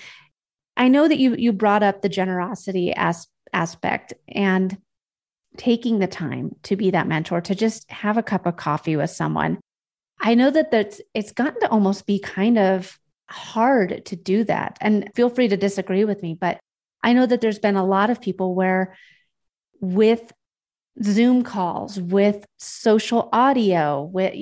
I 0.77 0.89
know 0.89 1.09
that 1.09 1.19
you 1.19 1.35
you 1.35 1.53
brought 1.53 1.83
up 1.83 2.03
the 2.03 2.09
generosity 2.09 2.93
as, 2.95 3.27
aspect 3.53 4.13
and 4.29 4.77
taking 5.57 5.99
the 5.99 6.07
time 6.07 6.55
to 6.65 6.77
be 6.77 6.91
that 6.91 7.09
mentor, 7.09 7.41
to 7.41 7.55
just 7.55 7.91
have 7.91 8.19
a 8.19 8.23
cup 8.23 8.47
of 8.47 8.57
coffee 8.57 8.97
with 8.97 9.11
someone. 9.11 9.59
I 10.21 10.35
know 10.35 10.51
that 10.51 10.71
that's 10.71 11.01
it's 11.15 11.33
gotten 11.33 11.61
to 11.61 11.71
almost 11.71 12.07
be 12.07 12.19
kind 12.19 12.59
of 12.59 12.99
hard 13.29 14.07
to 14.07 14.17
do 14.17 14.45
that. 14.45 14.79
And 14.81 15.11
feel 15.15 15.31
free 15.31 15.49
to 15.49 15.57
disagree 15.57 16.05
with 16.05 16.23
me, 16.23 16.37
but 16.39 16.59
I 17.03 17.13
know 17.13 17.27
that 17.27 17.41
there's 17.41 17.59
been 17.59 17.77
a 17.77 17.87
lot 17.87 18.11
of 18.11 18.21
people 18.21 18.55
where 18.55 18.97
with 19.81 20.33
Zoom 21.03 21.43
calls, 21.43 22.01
with 22.01 22.45
social 22.59 23.29
audio, 23.33 24.03
with 24.03 24.35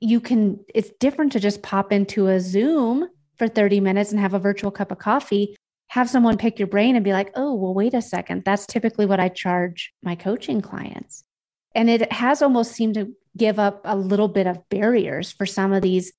you 0.00 0.20
can, 0.20 0.64
it's 0.74 0.90
different 0.98 1.32
to 1.32 1.40
just 1.40 1.62
pop 1.62 1.92
into 1.92 2.28
a 2.28 2.40
Zoom 2.40 3.08
for 3.36 3.48
30 3.48 3.80
minutes 3.80 4.12
and 4.12 4.20
have 4.20 4.34
a 4.34 4.38
virtual 4.38 4.70
cup 4.70 4.90
of 4.90 4.98
coffee, 4.98 5.56
have 5.88 6.08
someone 6.08 6.38
pick 6.38 6.58
your 6.58 6.68
brain 6.68 6.94
and 6.94 7.04
be 7.04 7.12
like, 7.12 7.32
oh, 7.34 7.54
well, 7.54 7.74
wait 7.74 7.94
a 7.94 8.00
second. 8.00 8.44
That's 8.44 8.66
typically 8.66 9.06
what 9.06 9.20
I 9.20 9.28
charge 9.28 9.92
my 10.02 10.14
coaching 10.14 10.60
clients. 10.60 11.24
And 11.74 11.90
it 11.90 12.12
has 12.12 12.42
almost 12.42 12.72
seemed 12.72 12.94
to 12.94 13.14
give 13.36 13.58
up 13.58 13.82
a 13.84 13.96
little 13.96 14.28
bit 14.28 14.46
of 14.46 14.68
barriers 14.68 15.32
for 15.32 15.46
some 15.46 15.72
of 15.72 15.82
these 15.82 16.12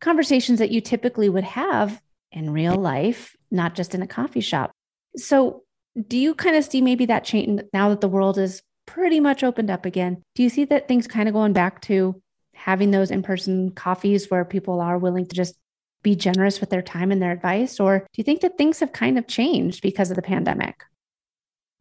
conversations 0.00 0.58
that 0.58 0.70
you 0.70 0.80
typically 0.80 1.28
would 1.28 1.44
have 1.44 2.00
in 2.32 2.52
real 2.52 2.76
life, 2.76 3.36
not 3.50 3.74
just 3.74 3.94
in 3.94 4.02
a 4.02 4.06
coffee 4.06 4.40
shop. 4.40 4.70
So, 5.16 5.62
do 6.08 6.16
you 6.16 6.34
kind 6.34 6.56
of 6.56 6.64
see 6.64 6.80
maybe 6.80 7.06
that 7.06 7.24
change 7.24 7.62
now 7.72 7.88
that 7.88 8.00
the 8.00 8.08
world 8.08 8.38
is 8.38 8.62
pretty 8.86 9.18
much 9.18 9.42
opened 9.42 9.70
up 9.70 9.84
again? 9.84 10.22
Do 10.34 10.42
you 10.42 10.48
see 10.48 10.64
that 10.66 10.86
things 10.86 11.06
kind 11.06 11.28
of 11.28 11.34
going 11.34 11.52
back 11.52 11.80
to 11.82 12.20
having 12.54 12.90
those 12.90 13.10
in 13.10 13.22
person 13.22 13.72
coffees 13.72 14.30
where 14.30 14.44
people 14.44 14.80
are 14.80 14.98
willing 14.98 15.26
to 15.26 15.34
just 15.34 15.56
be 16.02 16.14
generous 16.14 16.60
with 16.60 16.70
their 16.70 16.82
time 16.82 17.10
and 17.10 17.20
their 17.20 17.32
advice? 17.32 17.80
Or 17.80 17.98
do 17.98 18.04
you 18.16 18.24
think 18.24 18.40
that 18.42 18.56
things 18.56 18.80
have 18.80 18.92
kind 18.92 19.18
of 19.18 19.26
changed 19.26 19.82
because 19.82 20.10
of 20.10 20.16
the 20.16 20.22
pandemic? 20.22 20.84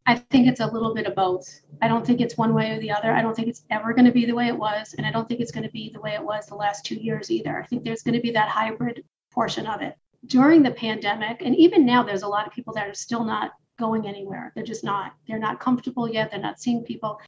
I 0.05 0.15
think 0.15 0.47
it's 0.47 0.59
a 0.59 0.67
little 0.67 0.93
bit 0.93 1.05
of 1.05 1.15
both. 1.15 1.62
I 1.81 1.88
don't 1.88 2.05
think 2.05 2.19
it's 2.19 2.38
one 2.38 2.53
way 2.53 2.71
or 2.71 2.79
the 2.79 2.91
other. 2.91 3.12
I 3.12 3.21
don't 3.21 3.35
think 3.35 3.47
it's 3.47 3.63
ever 3.69 3.93
going 3.93 4.05
to 4.05 4.12
be 4.12 4.25
the 4.25 4.33
way 4.33 4.47
it 4.47 4.57
was. 4.57 4.95
And 4.97 5.05
I 5.05 5.12
don't 5.12 5.27
think 5.27 5.39
it's 5.39 5.51
going 5.51 5.65
to 5.65 5.71
be 5.71 5.91
the 5.93 6.01
way 6.01 6.13
it 6.13 6.23
was 6.23 6.47
the 6.47 6.55
last 6.55 6.85
two 6.85 6.95
years 6.95 7.29
either. 7.29 7.62
I 7.62 7.65
think 7.65 7.83
there's 7.83 8.01
going 8.01 8.15
to 8.15 8.21
be 8.21 8.31
that 8.31 8.49
hybrid 8.49 9.03
portion 9.31 9.67
of 9.67 9.81
it. 9.81 9.95
During 10.25 10.63
the 10.63 10.71
pandemic, 10.71 11.41
and 11.43 11.55
even 11.55 11.85
now, 11.85 12.03
there's 12.03 12.23
a 12.23 12.27
lot 12.27 12.47
of 12.47 12.53
people 12.53 12.73
that 12.73 12.88
are 12.88 12.93
still 12.93 13.23
not 13.23 13.51
going 13.77 14.07
anywhere. 14.07 14.51
They're 14.55 14.63
just 14.63 14.83
not. 14.83 15.13
They're 15.27 15.39
not 15.39 15.59
comfortable 15.59 16.09
yet. 16.09 16.31
They're 16.31 16.39
not 16.39 16.59
seeing 16.59 16.83
people. 16.83 17.21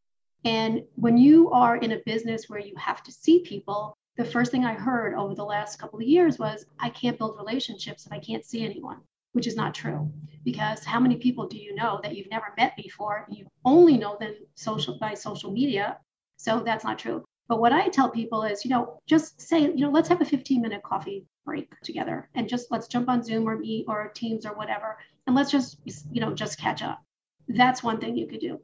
And 0.43 0.84
when 0.95 1.17
you 1.17 1.51
are 1.51 1.77
in 1.77 1.91
a 1.91 2.01
business 2.05 2.49
where 2.49 2.60
you 2.60 2.75
have 2.77 3.03
to 3.03 3.12
see 3.12 3.39
people, 3.39 3.95
the 4.17 4.25
first 4.25 4.51
thing 4.51 4.65
I 4.65 4.73
heard 4.73 5.13
over 5.13 5.36
the 5.36 5.45
last 5.45 5.77
couple 5.79 5.99
of 5.99 6.05
years 6.05 6.39
was, 6.39 6.65
I 6.79 6.89
can't 6.89 7.17
build 7.17 7.38
relationships 7.38 8.05
if 8.05 8.12
I 8.12 8.19
can't 8.19 8.43
see 8.43 8.65
anyone 8.65 9.01
which 9.33 9.47
is 9.47 9.55
not 9.55 9.73
true. 9.73 10.11
Because 10.43 10.83
how 10.83 10.99
many 10.99 11.17
people 11.17 11.47
do 11.47 11.57
you 11.57 11.75
know 11.75 11.99
that 12.03 12.15
you've 12.15 12.29
never 12.31 12.53
met 12.57 12.75
before 12.75 13.27
you 13.29 13.45
only 13.63 13.97
know 13.97 14.17
them 14.19 14.35
social 14.55 14.97
by 14.99 15.13
social 15.13 15.51
media? 15.51 15.97
So 16.37 16.61
that's 16.61 16.83
not 16.83 16.99
true. 16.99 17.23
But 17.47 17.59
what 17.59 17.73
i 17.73 17.89
tell 17.89 18.09
people 18.09 18.43
is 18.43 18.63
you 18.63 18.71
know 18.71 18.99
just 19.05 19.41
say 19.41 19.59
you 19.61 19.81
know 19.81 19.89
let's 19.89 20.07
have 20.07 20.21
a 20.21 20.25
15 20.25 20.61
minute 20.61 20.81
coffee 20.83 21.25
break 21.45 21.69
together 21.81 22.29
and 22.33 22.47
just 22.47 22.71
let's 22.71 22.87
jump 22.87 23.09
on 23.09 23.23
zoom 23.23 23.47
or 23.47 23.57
meet 23.57 23.85
or 23.89 24.09
teams 24.15 24.45
or 24.45 24.53
whatever 24.53 24.97
and 25.27 25.35
let's 25.35 25.51
just 25.51 25.77
you 26.11 26.21
know 26.21 26.33
just 26.33 26.57
catch 26.57 26.81
up. 26.81 27.03
That's 27.49 27.83
one 27.83 27.99
thing 27.99 28.15
you 28.15 28.27
could 28.27 28.39
do. 28.39 28.59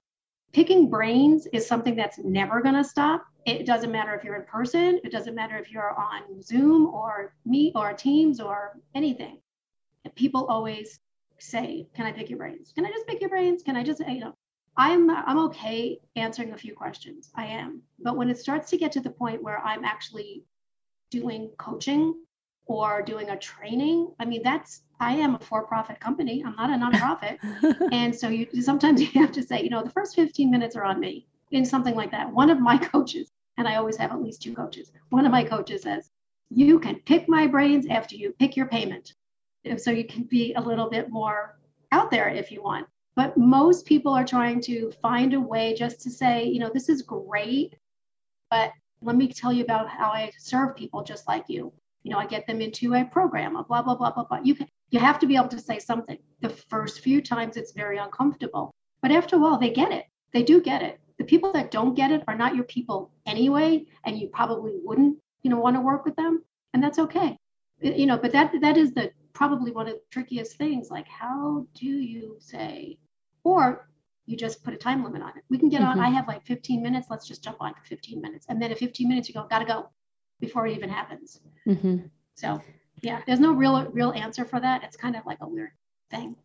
Picking 0.53 0.89
brains 0.89 1.47
is 1.51 1.67
something 1.67 1.95
that's 1.95 2.17
never 2.19 2.61
going 2.61 2.75
to 2.75 2.83
stop. 2.83 3.25
It 3.45 3.65
doesn't 3.65 3.91
matter 3.91 4.15
if 4.15 4.23
you're 4.23 4.35
in 4.35 4.45
person. 4.45 5.01
It 5.03 5.11
doesn't 5.11 5.35
matter 5.35 5.57
if 5.57 5.69
you're 5.69 5.91
on 5.91 6.41
zoom 6.41 6.87
or 6.87 7.33
meet 7.45 7.73
or 7.75 7.93
teams 7.93 8.39
or 8.39 8.79
anything 8.95 9.39
people 10.15 10.45
always 10.45 10.99
say, 11.39 11.87
"Can 11.95 12.05
I 12.05 12.11
pick 12.11 12.29
your 12.29 12.39
brains? 12.39 12.71
Can 12.73 12.85
I 12.85 12.89
just 12.91 13.07
pick 13.07 13.21
your 13.21 13.29
brains? 13.29 13.63
Can 13.63 13.75
I 13.75 13.83
just 13.83 13.99
you 14.07 14.19
know?" 14.19 14.35
I'm 14.77 15.09
I'm 15.09 15.39
okay 15.45 15.99
answering 16.15 16.53
a 16.53 16.57
few 16.57 16.75
questions. 16.75 17.31
I 17.35 17.45
am, 17.45 17.81
but 17.99 18.15
when 18.15 18.29
it 18.29 18.37
starts 18.37 18.69
to 18.69 18.77
get 18.77 18.91
to 18.91 18.99
the 18.99 19.09
point 19.09 19.41
where 19.41 19.59
I'm 19.59 19.83
actually 19.83 20.43
doing 21.09 21.49
coaching 21.57 22.13
or 22.67 23.01
doing 23.01 23.31
a 23.31 23.37
training, 23.37 24.11
I 24.19 24.25
mean 24.25 24.43
that's 24.43 24.83
I 24.99 25.13
am 25.13 25.33
a 25.35 25.39
for-profit 25.39 25.99
company. 25.99 26.43
I'm 26.45 26.55
not 26.55 26.69
a 26.69 26.73
nonprofit, 26.73 27.39
and 27.91 28.15
so 28.15 28.29
you 28.29 28.61
sometimes 28.61 29.01
you 29.15 29.19
have 29.19 29.31
to 29.31 29.41
say, 29.41 29.63
you 29.63 29.71
know, 29.71 29.83
the 29.83 29.89
first 29.89 30.15
15 30.15 30.51
minutes 30.51 30.75
are 30.75 30.83
on 30.83 30.99
me 30.99 31.25
in 31.51 31.65
something 31.65 31.95
like 31.95 32.11
that. 32.11 32.31
One 32.31 32.51
of 32.51 32.59
my 32.59 32.77
coaches, 32.93 33.31
and 33.57 33.67
I 33.67 33.77
always 33.77 33.97
have 33.97 34.11
at 34.11 34.21
least 34.21 34.43
two 34.43 34.53
coaches. 34.53 34.91
One 35.09 35.25
of 35.25 35.31
my 35.31 35.43
coaches 35.43 35.81
says, 35.81 36.11
"You 36.51 36.79
can 36.79 36.97
pick 36.99 37.27
my 37.27 37.47
brains 37.47 37.87
after 37.87 38.15
you 38.15 38.31
pick 38.37 38.55
your 38.55 38.67
payment." 38.67 39.15
So 39.75 39.91
you 39.91 40.05
can 40.05 40.23
be 40.23 40.53
a 40.53 40.61
little 40.61 40.89
bit 40.89 41.09
more 41.09 41.57
out 41.91 42.11
there 42.11 42.29
if 42.29 42.51
you 42.51 42.61
want. 42.61 42.87
But 43.15 43.35
most 43.37 43.85
people 43.85 44.13
are 44.13 44.25
trying 44.25 44.61
to 44.61 44.91
find 45.01 45.33
a 45.33 45.41
way 45.41 45.73
just 45.73 45.99
to 46.01 46.09
say, 46.09 46.45
you 46.45 46.59
know, 46.59 46.69
this 46.73 46.87
is 46.87 47.01
great, 47.01 47.75
but 48.49 48.71
let 49.01 49.15
me 49.15 49.27
tell 49.27 49.51
you 49.51 49.63
about 49.63 49.89
how 49.89 50.09
I 50.09 50.31
serve 50.37 50.75
people 50.75 51.03
just 51.03 51.27
like 51.27 51.45
you. 51.47 51.73
You 52.03 52.11
know, 52.11 52.19
I 52.19 52.25
get 52.25 52.47
them 52.47 52.61
into 52.61 52.93
a 52.93 53.05
program, 53.05 53.55
a 53.55 53.63
blah 53.63 53.81
blah 53.81 53.95
blah 53.95 54.11
blah 54.11 54.23
blah. 54.23 54.39
You 54.43 54.55
can, 54.55 54.67
you 54.91 54.99
have 54.99 55.19
to 55.19 55.27
be 55.27 55.35
able 55.35 55.49
to 55.49 55.59
say 55.59 55.79
something. 55.79 56.17
The 56.41 56.49
first 56.49 57.01
few 57.01 57.21
times 57.21 57.57
it's 57.57 57.73
very 57.73 57.97
uncomfortable, 57.97 58.73
but 59.01 59.11
after 59.11 59.35
a 59.35 59.39
while 59.39 59.57
they 59.57 59.71
get 59.71 59.91
it. 59.91 60.05
They 60.33 60.43
do 60.43 60.61
get 60.61 60.83
it. 60.83 60.99
The 61.17 61.23
people 61.23 61.51
that 61.53 61.71
don't 61.71 61.95
get 61.95 62.11
it 62.11 62.23
are 62.27 62.35
not 62.35 62.55
your 62.55 62.65
people 62.65 63.11
anyway, 63.25 63.85
and 64.05 64.19
you 64.19 64.27
probably 64.27 64.73
wouldn't, 64.83 65.17
you 65.41 65.49
know, 65.49 65.59
want 65.59 65.75
to 65.75 65.81
work 65.81 66.05
with 66.05 66.15
them, 66.15 66.43
and 66.73 66.83
that's 66.83 66.99
okay. 66.99 67.37
You 67.81 68.05
know, 68.05 68.17
but 68.17 68.31
that 68.33 68.51
that 68.61 68.77
is 68.77 68.93
the 68.93 69.11
probably 69.37 69.71
one 69.71 69.87
of 69.87 69.93
the 69.93 70.01
trickiest 70.09 70.57
things. 70.57 70.89
Like, 70.89 71.07
how 71.07 71.67
do 71.75 71.85
you 71.85 72.37
say, 72.39 72.97
or 73.43 73.87
you 74.25 74.35
just 74.35 74.63
put 74.63 74.73
a 74.73 74.77
time 74.77 75.03
limit 75.03 75.21
on 75.21 75.29
it? 75.37 75.43
We 75.47 75.59
can 75.59 75.69
get 75.69 75.81
mm-hmm. 75.81 75.99
on, 75.99 75.99
I 75.99 76.09
have 76.09 76.27
like 76.27 76.43
15 76.43 76.81
minutes, 76.81 77.07
let's 77.11 77.27
just 77.27 77.43
jump 77.43 77.57
on 77.59 77.75
for 77.75 77.83
15 77.85 78.19
minutes. 78.19 78.47
And 78.49 78.59
then 78.59 78.71
at 78.71 78.79
15 78.79 79.07
minutes, 79.07 79.29
you 79.29 79.35
go, 79.35 79.45
gotta 79.47 79.65
go 79.65 79.89
before 80.39 80.65
it 80.65 80.75
even 80.75 80.89
happens. 80.89 81.39
Mm-hmm. 81.67 82.07
So, 82.33 82.59
yeah, 83.03 83.21
there's 83.27 83.39
no 83.39 83.53
real, 83.53 83.85
real 83.91 84.11
answer 84.13 84.43
for 84.43 84.59
that. 84.59 84.83
It's 84.83 84.97
kind 84.97 85.15
of 85.15 85.23
like 85.27 85.37
a 85.41 85.47
weird 85.47 85.69
thing. 86.09 86.35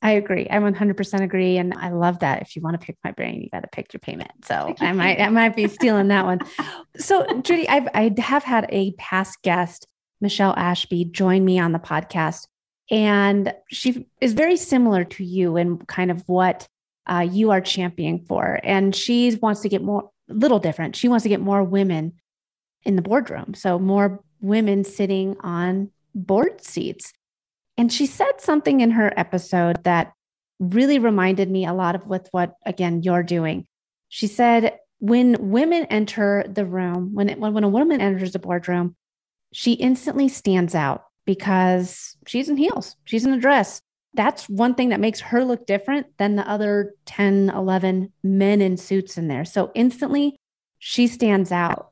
I 0.00 0.12
agree. 0.12 0.46
I 0.48 0.56
100% 0.56 1.20
agree. 1.20 1.58
And 1.58 1.74
I 1.74 1.90
love 1.90 2.20
that. 2.20 2.40
If 2.40 2.56
you 2.56 2.62
want 2.62 2.80
to 2.80 2.86
pick 2.86 2.96
my 3.04 3.10
brain, 3.10 3.42
you 3.42 3.50
got 3.50 3.60
to 3.60 3.68
pick 3.68 3.92
your 3.92 4.00
payment. 4.00 4.30
So 4.44 4.74
I 4.80 4.92
might, 4.92 5.20
I 5.20 5.28
might 5.28 5.54
be 5.54 5.68
stealing 5.68 6.08
that 6.08 6.24
one. 6.24 6.40
So 6.96 7.24
Judy, 7.42 7.68
I've, 7.68 7.86
I 7.94 8.12
have 8.18 8.42
had 8.42 8.66
a 8.70 8.92
past 8.92 9.42
guest 9.42 9.86
Michelle 10.20 10.54
Ashby, 10.56 11.04
join 11.04 11.44
me 11.44 11.58
on 11.58 11.72
the 11.72 11.78
podcast. 11.78 12.46
And 12.90 13.54
she 13.70 14.06
is 14.20 14.32
very 14.32 14.56
similar 14.56 15.04
to 15.04 15.24
you 15.24 15.56
in 15.56 15.78
kind 15.78 16.10
of 16.10 16.22
what 16.26 16.66
uh, 17.06 17.26
you 17.30 17.50
are 17.50 17.60
championing 17.60 18.24
for. 18.26 18.60
And 18.62 18.94
she 18.94 19.34
wants 19.36 19.60
to 19.60 19.68
get 19.68 19.82
more, 19.82 20.10
little 20.28 20.58
different. 20.58 20.96
She 20.96 21.08
wants 21.08 21.22
to 21.22 21.28
get 21.28 21.40
more 21.40 21.62
women 21.62 22.14
in 22.84 22.96
the 22.96 23.02
boardroom. 23.02 23.54
So 23.54 23.78
more 23.78 24.22
women 24.40 24.84
sitting 24.84 25.36
on 25.40 25.90
board 26.14 26.64
seats. 26.64 27.12
And 27.76 27.92
she 27.92 28.06
said 28.06 28.40
something 28.40 28.80
in 28.80 28.92
her 28.92 29.12
episode 29.16 29.84
that 29.84 30.12
really 30.58 30.98
reminded 30.98 31.50
me 31.50 31.66
a 31.66 31.72
lot 31.72 31.94
of 31.94 32.06
with 32.06 32.28
what, 32.32 32.54
again, 32.66 33.02
you're 33.02 33.22
doing. 33.22 33.66
She 34.08 34.26
said, 34.26 34.78
when 34.98 35.50
women 35.50 35.84
enter 35.84 36.44
the 36.48 36.66
room, 36.66 37.14
when, 37.14 37.28
it, 37.28 37.38
when, 37.38 37.54
when 37.54 37.64
a 37.64 37.68
woman 37.68 38.00
enters 38.00 38.32
the 38.32 38.38
boardroom, 38.38 38.96
she 39.52 39.72
instantly 39.72 40.28
stands 40.28 40.74
out 40.74 41.04
because 41.24 42.16
she's 42.26 42.48
in 42.48 42.56
heels, 42.56 42.96
she's 43.04 43.24
in 43.24 43.32
a 43.32 43.40
dress. 43.40 43.80
That's 44.14 44.48
one 44.48 44.74
thing 44.74 44.88
that 44.88 45.00
makes 45.00 45.20
her 45.20 45.44
look 45.44 45.66
different 45.66 46.06
than 46.16 46.36
the 46.36 46.48
other 46.48 46.94
10, 47.06 47.50
11 47.50 48.12
men 48.22 48.62
in 48.62 48.76
suits 48.76 49.18
in 49.18 49.28
there. 49.28 49.44
So 49.44 49.70
instantly 49.74 50.36
she 50.78 51.06
stands 51.06 51.52
out. 51.52 51.90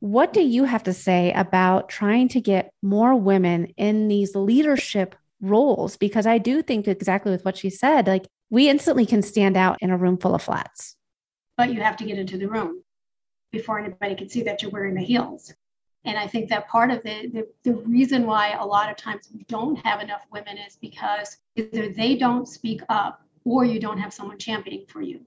What 0.00 0.32
do 0.32 0.42
you 0.42 0.64
have 0.64 0.84
to 0.84 0.92
say 0.92 1.32
about 1.32 1.88
trying 1.88 2.28
to 2.28 2.40
get 2.40 2.72
more 2.82 3.16
women 3.16 3.72
in 3.76 4.08
these 4.08 4.36
leadership 4.36 5.16
roles? 5.40 5.96
Because 5.96 6.26
I 6.26 6.38
do 6.38 6.62
think 6.62 6.86
exactly 6.86 7.32
with 7.32 7.44
what 7.44 7.56
she 7.56 7.70
said, 7.70 8.06
like 8.06 8.26
we 8.50 8.68
instantly 8.68 9.06
can 9.06 9.22
stand 9.22 9.56
out 9.56 9.78
in 9.80 9.90
a 9.90 9.96
room 9.96 10.18
full 10.18 10.34
of 10.34 10.42
flats. 10.42 10.96
But 11.56 11.72
you 11.72 11.80
have 11.80 11.96
to 11.96 12.04
get 12.04 12.18
into 12.18 12.38
the 12.38 12.48
room 12.48 12.82
before 13.50 13.78
anybody 13.80 14.14
can 14.14 14.28
see 14.28 14.42
that 14.42 14.62
you're 14.62 14.70
wearing 14.70 14.94
the 14.94 15.02
heels. 15.02 15.52
And 16.08 16.16
I 16.16 16.26
think 16.26 16.48
that 16.48 16.68
part 16.68 16.90
of 16.90 17.02
the, 17.02 17.28
the, 17.34 17.46
the 17.64 17.76
reason 17.82 18.24
why 18.24 18.56
a 18.58 18.64
lot 18.64 18.90
of 18.90 18.96
times 18.96 19.28
we 19.34 19.44
don't 19.44 19.76
have 19.84 20.00
enough 20.00 20.22
women 20.32 20.56
is 20.56 20.74
because 20.80 21.36
either 21.54 21.90
they 21.90 22.16
don't 22.16 22.48
speak 22.48 22.80
up 22.88 23.20
or 23.44 23.66
you 23.66 23.78
don't 23.78 23.98
have 23.98 24.14
someone 24.14 24.38
championing 24.38 24.86
for 24.88 25.02
you. 25.02 25.20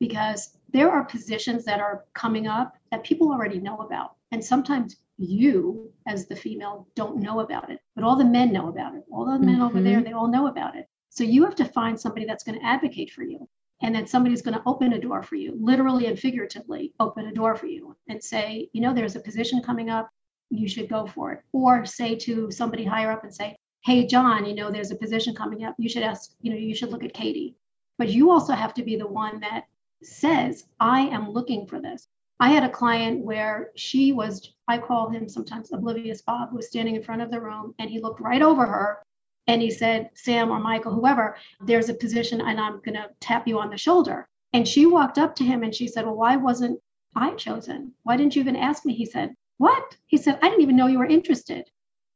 Because 0.00 0.56
there 0.72 0.90
are 0.90 1.04
positions 1.04 1.66
that 1.66 1.80
are 1.80 2.06
coming 2.14 2.46
up 2.46 2.78
that 2.90 3.04
people 3.04 3.30
already 3.30 3.60
know 3.60 3.76
about. 3.80 4.16
And 4.30 4.42
sometimes 4.42 4.96
you, 5.18 5.92
as 6.06 6.26
the 6.26 6.34
female, 6.34 6.88
don't 6.96 7.18
know 7.18 7.40
about 7.40 7.70
it, 7.70 7.80
but 7.94 8.02
all 8.02 8.16
the 8.16 8.24
men 8.24 8.54
know 8.54 8.70
about 8.70 8.94
it. 8.94 9.04
All 9.12 9.26
the 9.26 9.38
men 9.38 9.56
mm-hmm. 9.56 9.64
over 9.64 9.82
there, 9.82 10.00
they 10.02 10.12
all 10.12 10.28
know 10.28 10.46
about 10.46 10.76
it. 10.76 10.88
So 11.10 11.24
you 11.24 11.44
have 11.44 11.56
to 11.56 11.66
find 11.66 12.00
somebody 12.00 12.24
that's 12.24 12.42
going 12.42 12.58
to 12.58 12.64
advocate 12.64 13.10
for 13.10 13.22
you. 13.22 13.46
And 13.82 13.94
then 13.94 14.06
somebody's 14.06 14.40
going 14.40 14.56
to 14.56 14.62
open 14.64 14.94
a 14.94 15.00
door 15.00 15.22
for 15.22 15.34
you, 15.34 15.58
literally 15.60 16.06
and 16.06 16.18
figuratively 16.18 16.94
open 16.98 17.26
a 17.26 17.34
door 17.34 17.54
for 17.54 17.66
you 17.66 17.94
and 18.08 18.24
say, 18.24 18.70
you 18.72 18.80
know, 18.80 18.94
there's 18.94 19.16
a 19.16 19.20
position 19.20 19.60
coming 19.60 19.90
up 19.90 20.08
you 20.52 20.68
should 20.68 20.88
go 20.88 21.06
for 21.06 21.32
it. 21.32 21.42
Or 21.52 21.84
say 21.86 22.14
to 22.16 22.50
somebody 22.50 22.84
higher 22.84 23.10
up 23.10 23.24
and 23.24 23.34
say, 23.34 23.56
hey, 23.84 24.06
John, 24.06 24.44
you 24.44 24.54
know, 24.54 24.70
there's 24.70 24.90
a 24.90 24.96
position 24.96 25.34
coming 25.34 25.64
up. 25.64 25.74
You 25.78 25.88
should 25.88 26.02
ask, 26.02 26.32
you 26.40 26.50
know, 26.50 26.56
you 26.56 26.74
should 26.74 26.90
look 26.90 27.04
at 27.04 27.14
Katie. 27.14 27.56
But 27.98 28.10
you 28.10 28.30
also 28.30 28.52
have 28.52 28.74
to 28.74 28.82
be 28.82 28.96
the 28.96 29.06
one 29.06 29.40
that 29.40 29.64
says, 30.02 30.66
I 30.78 31.00
am 31.00 31.30
looking 31.30 31.66
for 31.66 31.80
this. 31.80 32.08
I 32.38 32.50
had 32.50 32.64
a 32.64 32.68
client 32.68 33.24
where 33.24 33.70
she 33.76 34.12
was, 34.12 34.52
I 34.68 34.78
call 34.78 35.08
him 35.08 35.28
sometimes 35.28 35.72
oblivious 35.72 36.22
Bob, 36.22 36.52
was 36.52 36.66
standing 36.66 36.96
in 36.96 37.02
front 37.02 37.22
of 37.22 37.30
the 37.30 37.40
room 37.40 37.74
and 37.78 37.88
he 37.88 38.00
looked 38.00 38.20
right 38.20 38.42
over 38.42 38.66
her 38.66 39.02
and 39.46 39.60
he 39.62 39.70
said, 39.70 40.10
Sam 40.14 40.50
or 40.50 40.60
Michael, 40.60 40.94
whoever, 40.94 41.36
there's 41.60 41.88
a 41.88 41.94
position 41.94 42.40
and 42.40 42.60
I'm 42.60 42.80
going 42.84 42.94
to 42.94 43.10
tap 43.20 43.48
you 43.48 43.58
on 43.58 43.70
the 43.70 43.78
shoulder. 43.78 44.28
And 44.52 44.66
she 44.66 44.86
walked 44.86 45.18
up 45.18 45.34
to 45.36 45.44
him 45.44 45.62
and 45.62 45.74
she 45.74 45.88
said, 45.88 46.04
Well, 46.04 46.16
why 46.16 46.36
wasn't 46.36 46.80
I 47.16 47.30
chosen? 47.32 47.92
Why 48.02 48.16
didn't 48.16 48.36
you 48.36 48.40
even 48.40 48.56
ask 48.56 48.84
me? 48.84 48.94
He 48.94 49.06
said, 49.06 49.34
What? 49.62 49.96
He 50.08 50.16
said, 50.16 50.40
I 50.42 50.48
didn't 50.48 50.62
even 50.62 50.74
know 50.74 50.88
you 50.88 50.98
were 50.98 51.16
interested. 51.18 51.70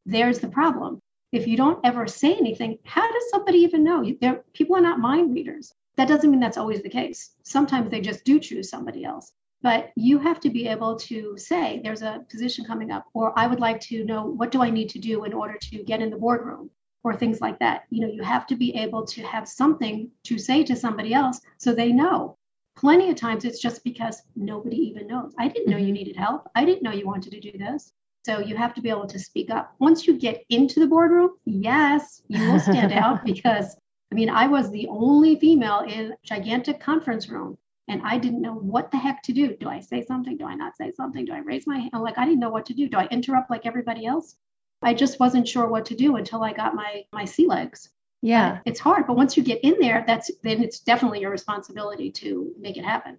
There's 0.05 0.41
the 0.41 0.49
problem. 0.49 0.99
If 1.31 1.47
you 1.47 1.57
don't 1.57 1.79
ever 1.85 2.09
say 2.09 2.35
anything, 2.35 2.79
how 2.85 3.07
does 3.07 3.31
somebody 3.31 3.59
even 3.59 3.85
know? 3.85 4.05
People 4.53 4.75
are 4.75 4.81
not 4.81 4.99
mind 4.99 5.33
readers. 5.33 5.73
That 5.97 6.09
doesn't 6.09 6.29
mean 6.29 6.41
that's 6.41 6.57
always 6.57 6.83
the 6.83 6.89
case. 6.89 7.31
Sometimes 7.45 7.89
they 7.89 8.01
just 8.01 8.25
do 8.25 8.41
choose 8.41 8.69
somebody 8.69 9.05
else. 9.05 9.31
But 9.63 9.93
you 9.95 10.19
have 10.19 10.41
to 10.41 10.51
be 10.51 10.67
able 10.67 10.97
to 10.97 11.39
say, 11.39 11.81
there's 11.85 12.03
a 12.03 12.25
position 12.29 12.65
coming 12.65 12.91
up, 12.91 13.05
or 13.15 13.33
I 13.39 13.47
would 13.47 13.61
like 13.61 13.81
to 13.83 14.05
know 14.05 14.25
what 14.25 14.51
do 14.51 14.61
I 14.61 14.71
need 14.71 14.89
to 14.91 14.99
do 14.99 15.23
in 15.23 15.33
order 15.33 15.57
to 15.57 15.85
get 15.85 16.03
in 16.03 16.11
the 16.11 16.17
boardroom, 16.17 16.69
or 17.05 17.15
things 17.15 17.41
like 17.41 17.61
that. 17.61 17.85
You 17.91 18.01
know, 18.01 18.13
you 18.13 18.25
have 18.25 18.49
to 18.49 18.57
be 18.57 18.75
able 18.75 19.07
to 19.07 19.23
have 19.23 19.47
something 19.47 20.11
to 20.25 20.37
say 20.37 20.65
to 20.65 20.75
somebody 20.75 21.15
else 21.15 21.41
so 21.59 21.73
they 21.73 21.93
know. 21.93 22.39
Plenty 22.77 23.11
of 23.11 23.17
times 23.17 23.45
it's 23.45 23.61
just 23.61 23.83
because 23.85 24.23
nobody 24.37 24.77
even 24.77 25.07
knows. 25.07 25.33
I 25.39 25.49
didn't 25.49 25.71
know 25.71 25.79
you 25.79 25.87
mm-hmm. 25.87 25.95
needed 25.95 26.17
help. 26.17 26.49
I 26.55 26.65
didn't 26.65 26.83
know 26.83 26.93
you 26.93 27.07
wanted 27.07 27.33
to 27.33 27.41
do 27.41 27.57
this. 27.57 27.93
So 28.25 28.41
you 28.41 28.57
have 28.57 28.75
to 28.75 28.83
be 28.83 28.91
able 28.91 29.07
to 29.07 29.19
speak 29.19 29.51
up. 29.51 29.75
Once 29.79 30.07
you 30.07 30.19
get 30.19 30.45
into 30.51 30.81
the 30.81 30.87
boardroom, 30.87 31.31
yes, 31.45 32.23
you 32.29 32.45
will 32.51 32.61
stand 32.61 32.93
out 33.05 33.25
because 33.25 33.77
I 34.13 34.15
mean, 34.15 34.31
I 34.31 34.47
was 34.47 34.71
the 34.71 34.89
only 34.89 35.37
female 35.37 35.81
in 35.81 36.13
a 36.13 36.17
gigantic 36.25 36.81
conference 36.81 37.29
room 37.29 37.59
and 37.89 38.03
I 38.05 38.19
didn't 38.19 38.43
know 38.43 38.55
what 38.55 38.91
the 38.91 38.99
heck 38.99 39.23
to 39.23 39.33
do. 39.33 39.57
Do 39.57 39.69
I 39.69 39.81
say 39.81 40.05
something? 40.05 40.37
Do 40.37 40.45
I 40.45 40.55
not 40.55 40.77
say 40.77 40.93
something? 40.93 41.25
Do 41.25 41.33
I 41.33 41.39
raise 41.39 41.67
my 41.67 41.79
hand? 41.79 42.03
Like 42.03 42.19
I 42.19 42.25
didn't 42.25 42.41
know 42.41 42.51
what 42.51 42.67
to 42.67 42.75
do. 42.75 42.89
Do 42.89 42.99
I 42.99 43.07
interrupt 43.07 43.51
like 43.51 43.65
everybody 43.65 44.07
else? 44.07 44.37
I 44.83 44.93
just 44.93 45.19
wasn't 45.19 45.49
sure 45.49 45.69
what 45.69 45.87
to 45.87 45.95
do 45.95 46.17
until 46.17 46.43
I 46.43 46.53
got 46.53 46.75
my 46.75 47.05
my 47.13 47.25
sea 47.25 47.47
legs. 47.47 47.91
Yeah. 48.23 48.61
It's 48.65 48.81
hard, 48.81 49.07
but 49.07 49.17
once 49.17 49.37
you 49.37 49.43
get 49.43 49.63
in 49.63 49.77
there, 49.81 50.05
that's 50.07 50.31
then 50.43 50.63
it's 50.63 50.81
definitely 50.81 51.21
your 51.21 51.31
responsibility 51.31 52.11
to 52.13 52.53
make 52.59 52.77
it 52.77 52.85
happen. 52.85 53.19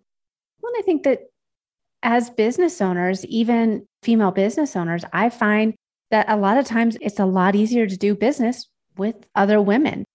Well, 0.61 0.73
I 0.77 0.81
think 0.81 1.03
that 1.03 1.21
as 2.03 2.29
business 2.29 2.81
owners, 2.81 3.25
even 3.25 3.87
female 4.03 4.31
business 4.31 4.75
owners, 4.75 5.03
I 5.13 5.29
find 5.29 5.75
that 6.11 6.29
a 6.29 6.37
lot 6.37 6.57
of 6.57 6.65
times 6.65 6.97
it's 7.01 7.19
a 7.19 7.25
lot 7.25 7.55
easier 7.55 7.87
to 7.87 7.97
do 7.97 8.15
business 8.15 8.67
with 8.97 9.15
other 9.35 9.61
women 9.61 10.05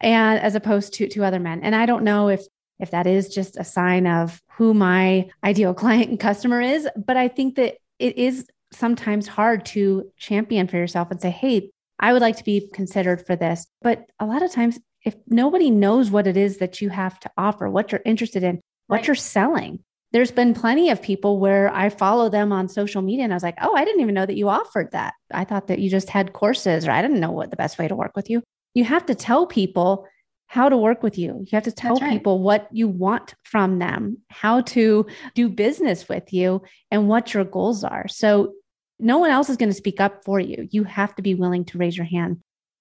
and 0.00 0.40
as 0.40 0.54
opposed 0.54 0.94
to 0.94 1.08
to 1.08 1.24
other 1.24 1.40
men. 1.40 1.60
And 1.62 1.74
I 1.74 1.86
don't 1.86 2.04
know 2.04 2.28
if 2.28 2.44
if 2.78 2.90
that 2.92 3.06
is 3.06 3.28
just 3.28 3.56
a 3.58 3.64
sign 3.64 4.06
of 4.06 4.40
who 4.52 4.72
my 4.74 5.28
ideal 5.44 5.74
client 5.82 6.10
and 6.10 6.20
customer 6.20 6.60
is. 6.60 6.88
But 6.96 7.16
I 7.16 7.28
think 7.28 7.56
that 7.56 7.76
it 7.98 8.16
is 8.16 8.46
sometimes 8.72 9.28
hard 9.28 9.66
to 9.66 10.10
champion 10.16 10.66
for 10.66 10.76
yourself 10.76 11.10
and 11.10 11.20
say, 11.20 11.30
hey, 11.30 11.70
I 12.00 12.12
would 12.12 12.22
like 12.22 12.36
to 12.38 12.44
be 12.44 12.68
considered 12.72 13.24
for 13.26 13.36
this. 13.36 13.66
But 13.82 14.06
a 14.18 14.26
lot 14.26 14.42
of 14.42 14.50
times, 14.50 14.78
if 15.04 15.14
nobody 15.26 15.70
knows 15.70 16.10
what 16.10 16.26
it 16.26 16.36
is 16.36 16.58
that 16.58 16.80
you 16.80 16.88
have 16.88 17.20
to 17.20 17.30
offer, 17.36 17.70
what 17.70 17.92
you're 17.92 18.02
interested 18.04 18.42
in, 18.42 18.60
what 18.88 18.98
right. 18.98 19.06
you're 19.06 19.14
selling, 19.14 19.84
there's 20.12 20.32
been 20.32 20.54
plenty 20.54 20.90
of 20.90 21.00
people 21.00 21.38
where 21.38 21.72
I 21.72 21.88
follow 21.88 22.28
them 22.28 22.52
on 22.52 22.68
social 22.68 23.00
media 23.00 23.24
and 23.24 23.32
I 23.32 23.36
was 23.36 23.42
like, 23.42 23.58
oh, 23.62 23.74
I 23.74 23.84
didn't 23.84 24.00
even 24.00 24.14
know 24.14 24.26
that 24.26 24.36
you 24.36 24.48
offered 24.48 24.90
that. 24.92 25.14
I 25.30 25.44
thought 25.44 25.68
that 25.68 25.78
you 25.78 25.88
just 25.88 26.08
had 26.08 26.32
courses 26.32 26.86
or 26.88 26.90
I 26.90 27.00
didn't 27.00 27.20
know 27.20 27.30
what 27.30 27.50
the 27.50 27.56
best 27.56 27.78
way 27.78 27.86
to 27.86 27.94
work 27.94 28.16
with 28.16 28.28
you. 28.28 28.42
You 28.74 28.84
have 28.84 29.06
to 29.06 29.14
tell 29.14 29.46
people 29.46 30.06
how 30.50 30.68
to 30.68 30.76
work 30.76 31.04
with 31.04 31.16
you. 31.16 31.44
You 31.46 31.48
have 31.52 31.62
to 31.62 31.72
tell 31.72 31.94
right. 31.96 32.10
people 32.10 32.40
what 32.40 32.66
you 32.72 32.88
want 32.88 33.34
from 33.44 33.78
them, 33.78 34.18
how 34.30 34.62
to 34.62 35.06
do 35.36 35.48
business 35.48 36.08
with 36.08 36.32
you, 36.32 36.62
and 36.90 37.08
what 37.08 37.32
your 37.32 37.44
goals 37.44 37.84
are. 37.84 38.08
So, 38.08 38.54
no 39.00 39.18
one 39.18 39.30
else 39.30 39.48
is 39.48 39.56
going 39.56 39.70
to 39.70 39.74
speak 39.74 40.00
up 40.00 40.24
for 40.24 40.40
you. 40.40 40.68
You 40.70 40.84
have 40.84 41.14
to 41.16 41.22
be 41.22 41.34
willing 41.34 41.64
to 41.66 41.78
raise 41.78 41.96
your 41.96 42.06
hand 42.06 42.40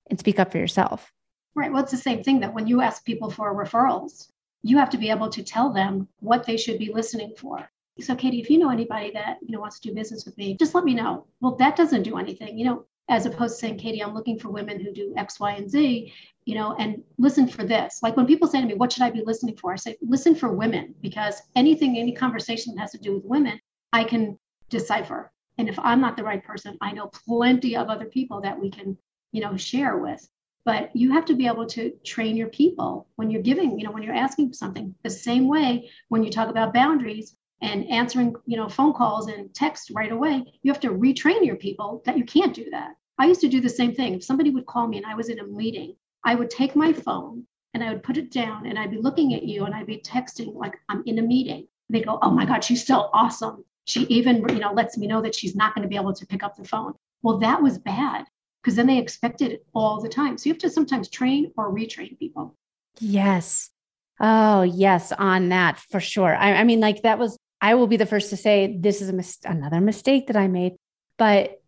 and 0.09 0.19
speak 0.19 0.39
up 0.39 0.51
for 0.51 0.57
yourself. 0.57 1.11
Right. 1.55 1.71
Well, 1.71 1.83
it's 1.83 1.91
the 1.91 1.97
same 1.97 2.23
thing 2.23 2.39
that 2.41 2.53
when 2.53 2.67
you 2.67 2.81
ask 2.81 3.03
people 3.03 3.29
for 3.29 3.53
referrals, 3.55 4.29
you 4.61 4.77
have 4.77 4.89
to 4.91 4.97
be 4.97 5.09
able 5.09 5.29
to 5.29 5.43
tell 5.43 5.71
them 5.71 6.07
what 6.19 6.45
they 6.45 6.57
should 6.57 6.79
be 6.79 6.93
listening 6.93 7.33
for. 7.37 7.69
So, 7.99 8.15
Katie, 8.15 8.39
if 8.39 8.49
you 8.49 8.59
know 8.59 8.69
anybody 8.69 9.11
that 9.11 9.37
you 9.41 9.51
know 9.51 9.59
wants 9.59 9.79
to 9.79 9.89
do 9.89 9.95
business 9.95 10.25
with 10.25 10.37
me, 10.37 10.55
just 10.55 10.73
let 10.73 10.85
me 10.85 10.93
know. 10.93 11.25
Well, 11.41 11.55
that 11.55 11.75
doesn't 11.75 12.03
do 12.03 12.17
anything. 12.17 12.57
You 12.57 12.65
know, 12.65 12.85
as 13.09 13.25
opposed 13.25 13.55
to 13.55 13.59
saying, 13.59 13.77
Katie, 13.77 14.01
I'm 14.01 14.13
looking 14.13 14.39
for 14.39 14.49
women 14.49 14.79
who 14.79 14.93
do 14.93 15.13
X, 15.17 15.39
Y, 15.39 15.51
and 15.51 15.69
Z, 15.69 16.13
you 16.45 16.55
know, 16.55 16.75
and 16.79 17.03
listen 17.17 17.47
for 17.47 17.63
this. 17.63 17.99
Like 18.01 18.15
when 18.15 18.27
people 18.27 18.47
say 18.47 18.61
to 18.61 18.67
me, 18.67 18.75
what 18.75 18.91
should 18.93 19.03
I 19.03 19.09
be 19.09 19.23
listening 19.25 19.57
for? 19.57 19.73
I 19.73 19.75
say, 19.75 19.97
listen 20.01 20.35
for 20.35 20.53
women 20.53 20.95
because 21.01 21.41
anything, 21.55 21.97
any 21.97 22.13
conversation 22.13 22.75
that 22.75 22.81
has 22.81 22.91
to 22.91 22.99
do 22.99 23.15
with 23.15 23.25
women, 23.25 23.59
I 23.91 24.03
can 24.03 24.37
decipher. 24.69 25.31
And 25.59 25.69
if 25.69 25.77
I'm 25.77 26.01
not 26.01 26.17
the 26.17 26.23
right 26.23 26.43
person, 26.43 26.77
I 26.81 26.91
know 26.93 27.11
plenty 27.27 27.77
of 27.77 27.87
other 27.87 28.05
people 28.05 28.41
that 28.41 28.59
we 28.59 28.71
can, 28.71 28.97
you 29.31 29.41
know, 29.41 29.55
share 29.55 29.97
with. 29.97 30.27
But 30.65 30.95
you 30.95 31.11
have 31.11 31.25
to 31.25 31.35
be 31.35 31.45
able 31.45 31.67
to 31.67 31.91
train 32.03 32.35
your 32.35 32.49
people 32.49 33.07
when 33.17 33.29
you're 33.29 33.43
giving, 33.43 33.77
you 33.77 33.85
know, 33.85 33.91
when 33.91 34.01
you're 34.01 34.15
asking 34.15 34.49
for 34.49 34.55
something. 34.55 34.95
The 35.03 35.11
same 35.11 35.47
way 35.47 35.91
when 36.07 36.23
you 36.23 36.31
talk 36.31 36.49
about 36.49 36.73
boundaries, 36.73 37.35
and 37.61 37.85
answering 37.89 38.33
you 38.45 38.55
know 38.55 38.69
phone 38.69 38.93
calls 38.93 39.27
and 39.27 39.53
text 39.53 39.91
right 39.93 40.13
away 40.13 40.45
you 40.61 40.71
have 40.71 40.79
to 40.79 40.91
retrain 40.91 41.45
your 41.45 41.57
people 41.57 42.01
that 42.05 42.17
you 42.17 42.23
can't 42.23 42.53
do 42.53 42.69
that 42.69 42.93
I 43.19 43.25
used 43.25 43.41
to 43.41 43.49
do 43.49 43.59
the 43.59 43.67
same 43.67 43.93
thing. 43.93 44.13
If 44.13 44.23
somebody 44.23 44.49
would 44.49 44.65
call 44.65 44.87
me 44.87 44.95
and 44.95 45.05
I 45.05 45.13
was 45.13 45.27
in 45.27 45.39
a 45.39 45.43
meeting, 45.43 45.97
I 46.23 46.35
would 46.35 46.49
take 46.49 46.73
my 46.73 46.93
phone 46.93 47.45
and 47.73 47.83
I 47.83 47.91
would 47.91 48.01
put 48.01 48.15
it 48.15 48.31
down 48.31 48.65
and 48.65 48.79
I'd 48.79 48.91
be 48.91 48.97
looking 48.97 49.33
at 49.33 49.43
you 49.43 49.65
and 49.65 49.75
I'd 49.75 49.87
be 49.87 49.97
texting 49.97 50.55
like 50.55 50.79
I'm 50.87 51.03
in 51.05 51.19
a 51.19 51.21
meeting. 51.21 51.67
They 51.89 51.99
go, 52.01 52.17
"Oh 52.21 52.31
my 52.31 52.45
God, 52.45 52.63
she's 52.63 52.87
so 52.87 53.09
awesome." 53.11 53.65
She 53.89 54.01
even, 54.01 54.47
you 54.49 54.59
know, 54.59 54.71
lets 54.71 54.97
me 54.97 55.07
know 55.07 55.21
that 55.23 55.33
she's 55.33 55.55
not 55.55 55.73
going 55.73 55.81
to 55.81 55.89
be 55.89 55.95
able 55.95 56.13
to 56.13 56.25
pick 56.27 56.43
up 56.43 56.55
the 56.55 56.63
phone. 56.63 56.93
Well, 57.23 57.39
that 57.39 57.61
was 57.61 57.79
bad 57.79 58.25
because 58.61 58.75
then 58.75 58.85
they 58.85 58.99
expected 58.99 59.51
it 59.51 59.65
all 59.73 59.99
the 59.99 60.09
time. 60.09 60.37
So 60.37 60.47
you 60.47 60.53
have 60.53 60.61
to 60.61 60.69
sometimes 60.69 61.09
train 61.09 61.51
or 61.57 61.73
retrain 61.73 62.17
people. 62.19 62.55
Yes. 62.99 63.71
Oh, 64.19 64.61
yes, 64.61 65.11
on 65.13 65.49
that 65.49 65.79
for 65.79 65.99
sure. 65.99 66.35
I, 66.35 66.53
I 66.53 66.63
mean, 66.65 66.79
like 66.79 67.01
that 67.01 67.17
was. 67.17 67.37
I 67.61 67.75
will 67.75 67.87
be 67.87 67.97
the 67.97 68.05
first 68.05 68.29
to 68.29 68.37
say 68.37 68.77
this 68.79 69.01
is 69.01 69.09
a 69.09 69.13
mis- 69.13 69.39
another 69.43 69.81
mistake 69.81 70.27
that 70.27 70.37
I 70.37 70.47
made, 70.47 70.75
but 71.17 71.59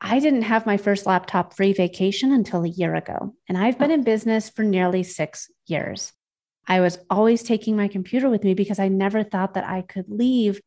I 0.00 0.18
didn't 0.18 0.42
have 0.42 0.66
my 0.66 0.76
first 0.76 1.06
laptop 1.06 1.54
free 1.54 1.72
vacation 1.72 2.32
until 2.32 2.64
a 2.64 2.68
year 2.68 2.94
ago, 2.94 3.34
and 3.48 3.58
I've 3.58 3.78
been 3.78 3.90
in 3.90 4.00
oh. 4.00 4.04
business 4.04 4.48
for 4.48 4.62
nearly 4.62 5.02
six 5.02 5.50
years. 5.66 6.12
I 6.66 6.80
was 6.80 6.98
always 7.10 7.42
taking 7.42 7.76
my 7.76 7.88
computer 7.88 8.28
with 8.28 8.44
me 8.44 8.54
because 8.54 8.78
I 8.78 8.88
never 8.88 9.22
thought 9.22 9.54
that 9.54 9.68
I 9.68 9.82
could 9.82 10.06
leave 10.08 10.60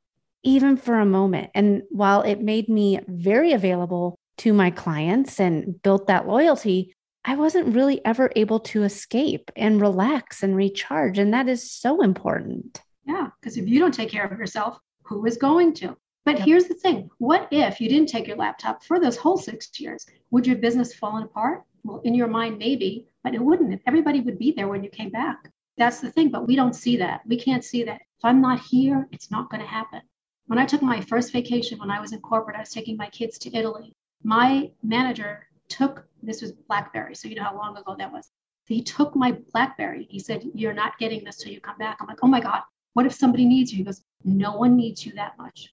even 0.44 0.78
for 0.78 1.00
a 1.00 1.06
moment. 1.06 1.52
And 1.54 1.84
while 1.90 2.22
it 2.22 2.42
made 2.42 2.70
me 2.70 3.00
very 3.08 3.54
available 3.54 4.16
to 4.40 4.54
my 4.54 4.72
clients 4.72 5.40
and 5.40 5.82
built 5.82 6.08
that 6.08 6.28
loyalty, 6.28 6.94
I 7.26 7.36
wasn't 7.36 7.76
really 7.76 8.04
ever 8.06 8.32
able 8.36 8.60
to 8.62 8.84
escape 8.84 9.52
and 9.56 9.82
relax 9.82 10.42
and 10.42 10.56
recharge. 10.56 11.20
And 11.20 11.34
that 11.34 11.50
is 11.50 11.70
so 11.70 12.02
important. 12.02 12.82
Yeah, 13.06 13.28
because 13.40 13.58
if 13.58 13.68
you 13.68 13.80
don't 13.80 13.94
take 13.94 14.10
care 14.10 14.26
of 14.26 14.38
yourself, 14.38 14.80
who 15.04 15.26
is 15.26 15.38
going 15.38 15.74
to? 15.76 15.98
But 16.26 16.38
yep. 16.38 16.46
here's 16.46 16.66
the 16.66 16.76
thing 16.76 17.10
what 17.18 17.48
if 17.52 17.82
you 17.82 17.90
didn't 17.90 18.10
take 18.10 18.28
your 18.28 18.38
laptop 18.38 18.84
for 18.84 19.00
those 19.00 19.18
whole 19.18 19.38
six 19.38 19.80
years? 19.80 20.06
Would 20.32 20.46
your 20.46 20.58
business 20.58 20.94
fallen 20.94 21.24
apart? 21.24 21.64
Well, 21.84 22.02
in 22.04 22.14
your 22.14 22.28
mind, 22.28 22.58
maybe, 22.58 23.08
but 23.24 23.34
it 23.34 23.42
wouldn't. 23.42 23.82
Everybody 23.88 24.22
would 24.22 24.38
be 24.38 24.52
there 24.52 24.68
when 24.68 24.84
you 24.84 24.90
came 24.90 25.10
back. 25.10 25.52
That's 25.78 26.02
the 26.02 26.12
thing, 26.12 26.30
but 26.30 26.46
we 26.46 26.56
don't 26.56 26.76
see 26.76 26.98
that. 26.98 27.22
We 27.26 27.38
can't 27.38 27.64
see 27.64 27.84
that. 27.86 28.02
If 28.02 28.26
I'm 28.26 28.42
not 28.42 28.60
here, 28.60 29.08
it's 29.12 29.32
not 29.32 29.50
going 29.50 29.62
to 29.62 29.68
happen. 29.68 30.02
When 30.50 30.58
I 30.58 30.66
took 30.66 30.82
my 30.82 31.00
first 31.02 31.32
vacation 31.32 31.78
when 31.78 31.92
I 31.92 32.02
was 32.02 32.12
in 32.12 32.22
corporate, 32.22 32.56
I 32.56 32.62
was 32.62 32.72
taking 32.72 32.98
my 32.98 33.08
kids 33.10 33.38
to 33.38 33.56
Italy. 33.56 33.94
My 34.24 34.72
manager 34.82 35.46
took 35.68 36.08
this 36.24 36.42
was 36.42 36.54
Blackberry, 36.54 37.14
so 37.14 37.28
you 37.28 37.36
know 37.36 37.44
how 37.44 37.56
long 37.56 37.78
ago 37.78 37.96
that 38.00 38.12
was. 38.12 38.32
He 38.66 38.82
took 38.82 39.16
my 39.16 39.34
Blackberry. 39.54 40.08
He 40.10 40.18
said, 40.18 40.44
You're 40.56 40.74
not 40.74 40.98
getting 40.98 41.24
this 41.24 41.38
till 41.38 41.54
you 41.54 41.62
come 41.62 41.78
back. 41.78 41.98
I'm 42.02 42.08
like, 42.08 42.24
Oh 42.24 42.28
my 42.28 42.40
God, 42.40 42.62
what 42.94 43.06
if 43.06 43.14
somebody 43.14 43.46
needs 43.46 43.72
you? 43.72 43.78
He 43.78 43.84
goes, 43.84 44.02
No 44.24 44.58
one 44.58 44.76
needs 44.76 45.06
you 45.06 45.14
that 45.14 45.38
much 45.38 45.70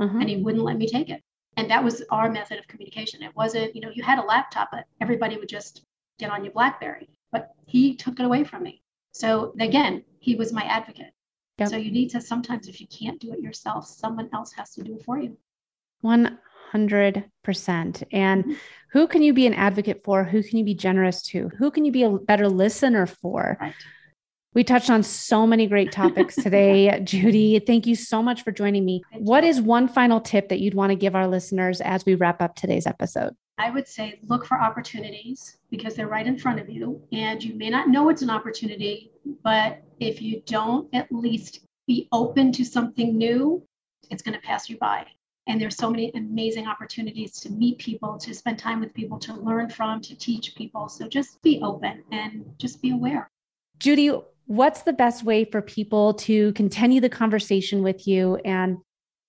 mm-hmm. 0.00 0.20
and 0.20 0.28
he 0.28 0.38
wouldn't 0.38 0.64
let 0.64 0.76
me 0.76 0.88
take 0.88 1.08
it. 1.08 1.22
And 1.56 1.70
that 1.70 1.84
was 1.84 2.02
our 2.10 2.28
method 2.28 2.58
of 2.58 2.66
communication. 2.66 3.22
It 3.22 3.36
wasn't, 3.36 3.76
you 3.76 3.80
know, 3.80 3.90
you 3.94 4.02
had 4.02 4.18
a 4.18 4.26
laptop, 4.26 4.70
but 4.72 4.86
everybody 5.00 5.36
would 5.36 5.48
just 5.48 5.84
get 6.18 6.32
on 6.32 6.42
your 6.42 6.52
Blackberry. 6.52 7.08
But 7.30 7.54
he 7.66 7.94
took 7.94 8.18
it 8.18 8.26
away 8.26 8.42
from 8.42 8.64
me. 8.64 8.82
So 9.12 9.54
again, 9.60 10.02
he 10.18 10.34
was 10.34 10.52
my 10.52 10.64
advocate. 10.64 11.12
Yep. 11.58 11.68
So 11.70 11.76
you 11.76 11.90
need 11.90 12.10
to 12.10 12.20
sometimes, 12.20 12.68
if 12.68 12.80
you 12.80 12.86
can't 12.86 13.18
do 13.18 13.32
it 13.32 13.40
yourself, 13.40 13.86
someone 13.86 14.28
else 14.32 14.52
has 14.52 14.72
to 14.74 14.82
do 14.82 14.96
it 14.96 15.04
for 15.04 15.18
you. 15.18 15.38
100%. 16.04 17.24
And 18.12 18.44
mm-hmm. 18.44 18.52
who 18.92 19.06
can 19.06 19.22
you 19.22 19.32
be 19.32 19.46
an 19.46 19.54
advocate 19.54 20.02
for? 20.04 20.24
Who 20.24 20.42
can 20.42 20.58
you 20.58 20.64
be 20.64 20.74
generous 20.74 21.22
to? 21.28 21.50
Who 21.58 21.70
can 21.70 21.84
you 21.84 21.92
be 21.92 22.02
a 22.02 22.10
better 22.10 22.48
listener 22.48 23.06
for? 23.06 23.56
Right. 23.60 23.72
We 24.52 24.64
touched 24.64 24.90
on 24.90 25.02
so 25.02 25.46
many 25.46 25.66
great 25.66 25.92
topics 25.92 26.34
today, 26.42 27.00
Judy. 27.04 27.58
Thank 27.58 27.86
you 27.86 27.94
so 27.94 28.22
much 28.22 28.42
for 28.42 28.52
joining 28.52 28.84
me. 28.84 29.02
What 29.12 29.44
is 29.44 29.60
one 29.60 29.88
final 29.88 30.20
tip 30.20 30.48
that 30.48 30.60
you'd 30.60 30.74
want 30.74 30.90
to 30.90 30.96
give 30.96 31.14
our 31.14 31.26
listeners 31.26 31.80
as 31.80 32.04
we 32.06 32.14
wrap 32.14 32.40
up 32.40 32.54
today's 32.54 32.86
episode? 32.86 33.34
I 33.58 33.70
would 33.70 33.88
say 33.88 34.20
look 34.26 34.44
for 34.44 34.60
opportunities 34.60 35.56
because 35.70 35.94
they're 35.94 36.08
right 36.08 36.26
in 36.26 36.38
front 36.38 36.60
of 36.60 36.68
you. 36.68 37.00
And 37.12 37.42
you 37.42 37.54
may 37.54 37.70
not 37.70 37.88
know 37.88 38.10
it's 38.10 38.22
an 38.22 38.30
opportunity, 38.30 39.10
but 39.42 39.82
if 39.98 40.20
you 40.20 40.42
don't 40.44 40.92
at 40.94 41.10
least 41.10 41.60
be 41.86 42.08
open 42.12 42.52
to 42.52 42.64
something 42.64 43.16
new, 43.16 43.62
it's 44.10 44.22
going 44.22 44.34
to 44.34 44.46
pass 44.46 44.68
you 44.68 44.76
by. 44.78 45.06
And 45.46 45.60
there's 45.60 45.76
so 45.76 45.88
many 45.88 46.10
amazing 46.14 46.66
opportunities 46.66 47.32
to 47.40 47.50
meet 47.50 47.78
people, 47.78 48.18
to 48.18 48.34
spend 48.34 48.58
time 48.58 48.80
with 48.80 48.92
people, 48.92 49.18
to 49.20 49.34
learn 49.34 49.70
from, 49.70 50.00
to 50.02 50.16
teach 50.16 50.54
people. 50.56 50.88
So 50.88 51.06
just 51.06 51.40
be 51.42 51.60
open 51.62 52.02
and 52.10 52.44
just 52.58 52.82
be 52.82 52.90
aware. 52.90 53.30
Judy, 53.78 54.10
what's 54.46 54.82
the 54.82 54.92
best 54.92 55.22
way 55.22 55.44
for 55.44 55.62
people 55.62 56.14
to 56.14 56.52
continue 56.54 57.00
the 57.00 57.08
conversation 57.08 57.82
with 57.82 58.08
you 58.08 58.36
and 58.44 58.78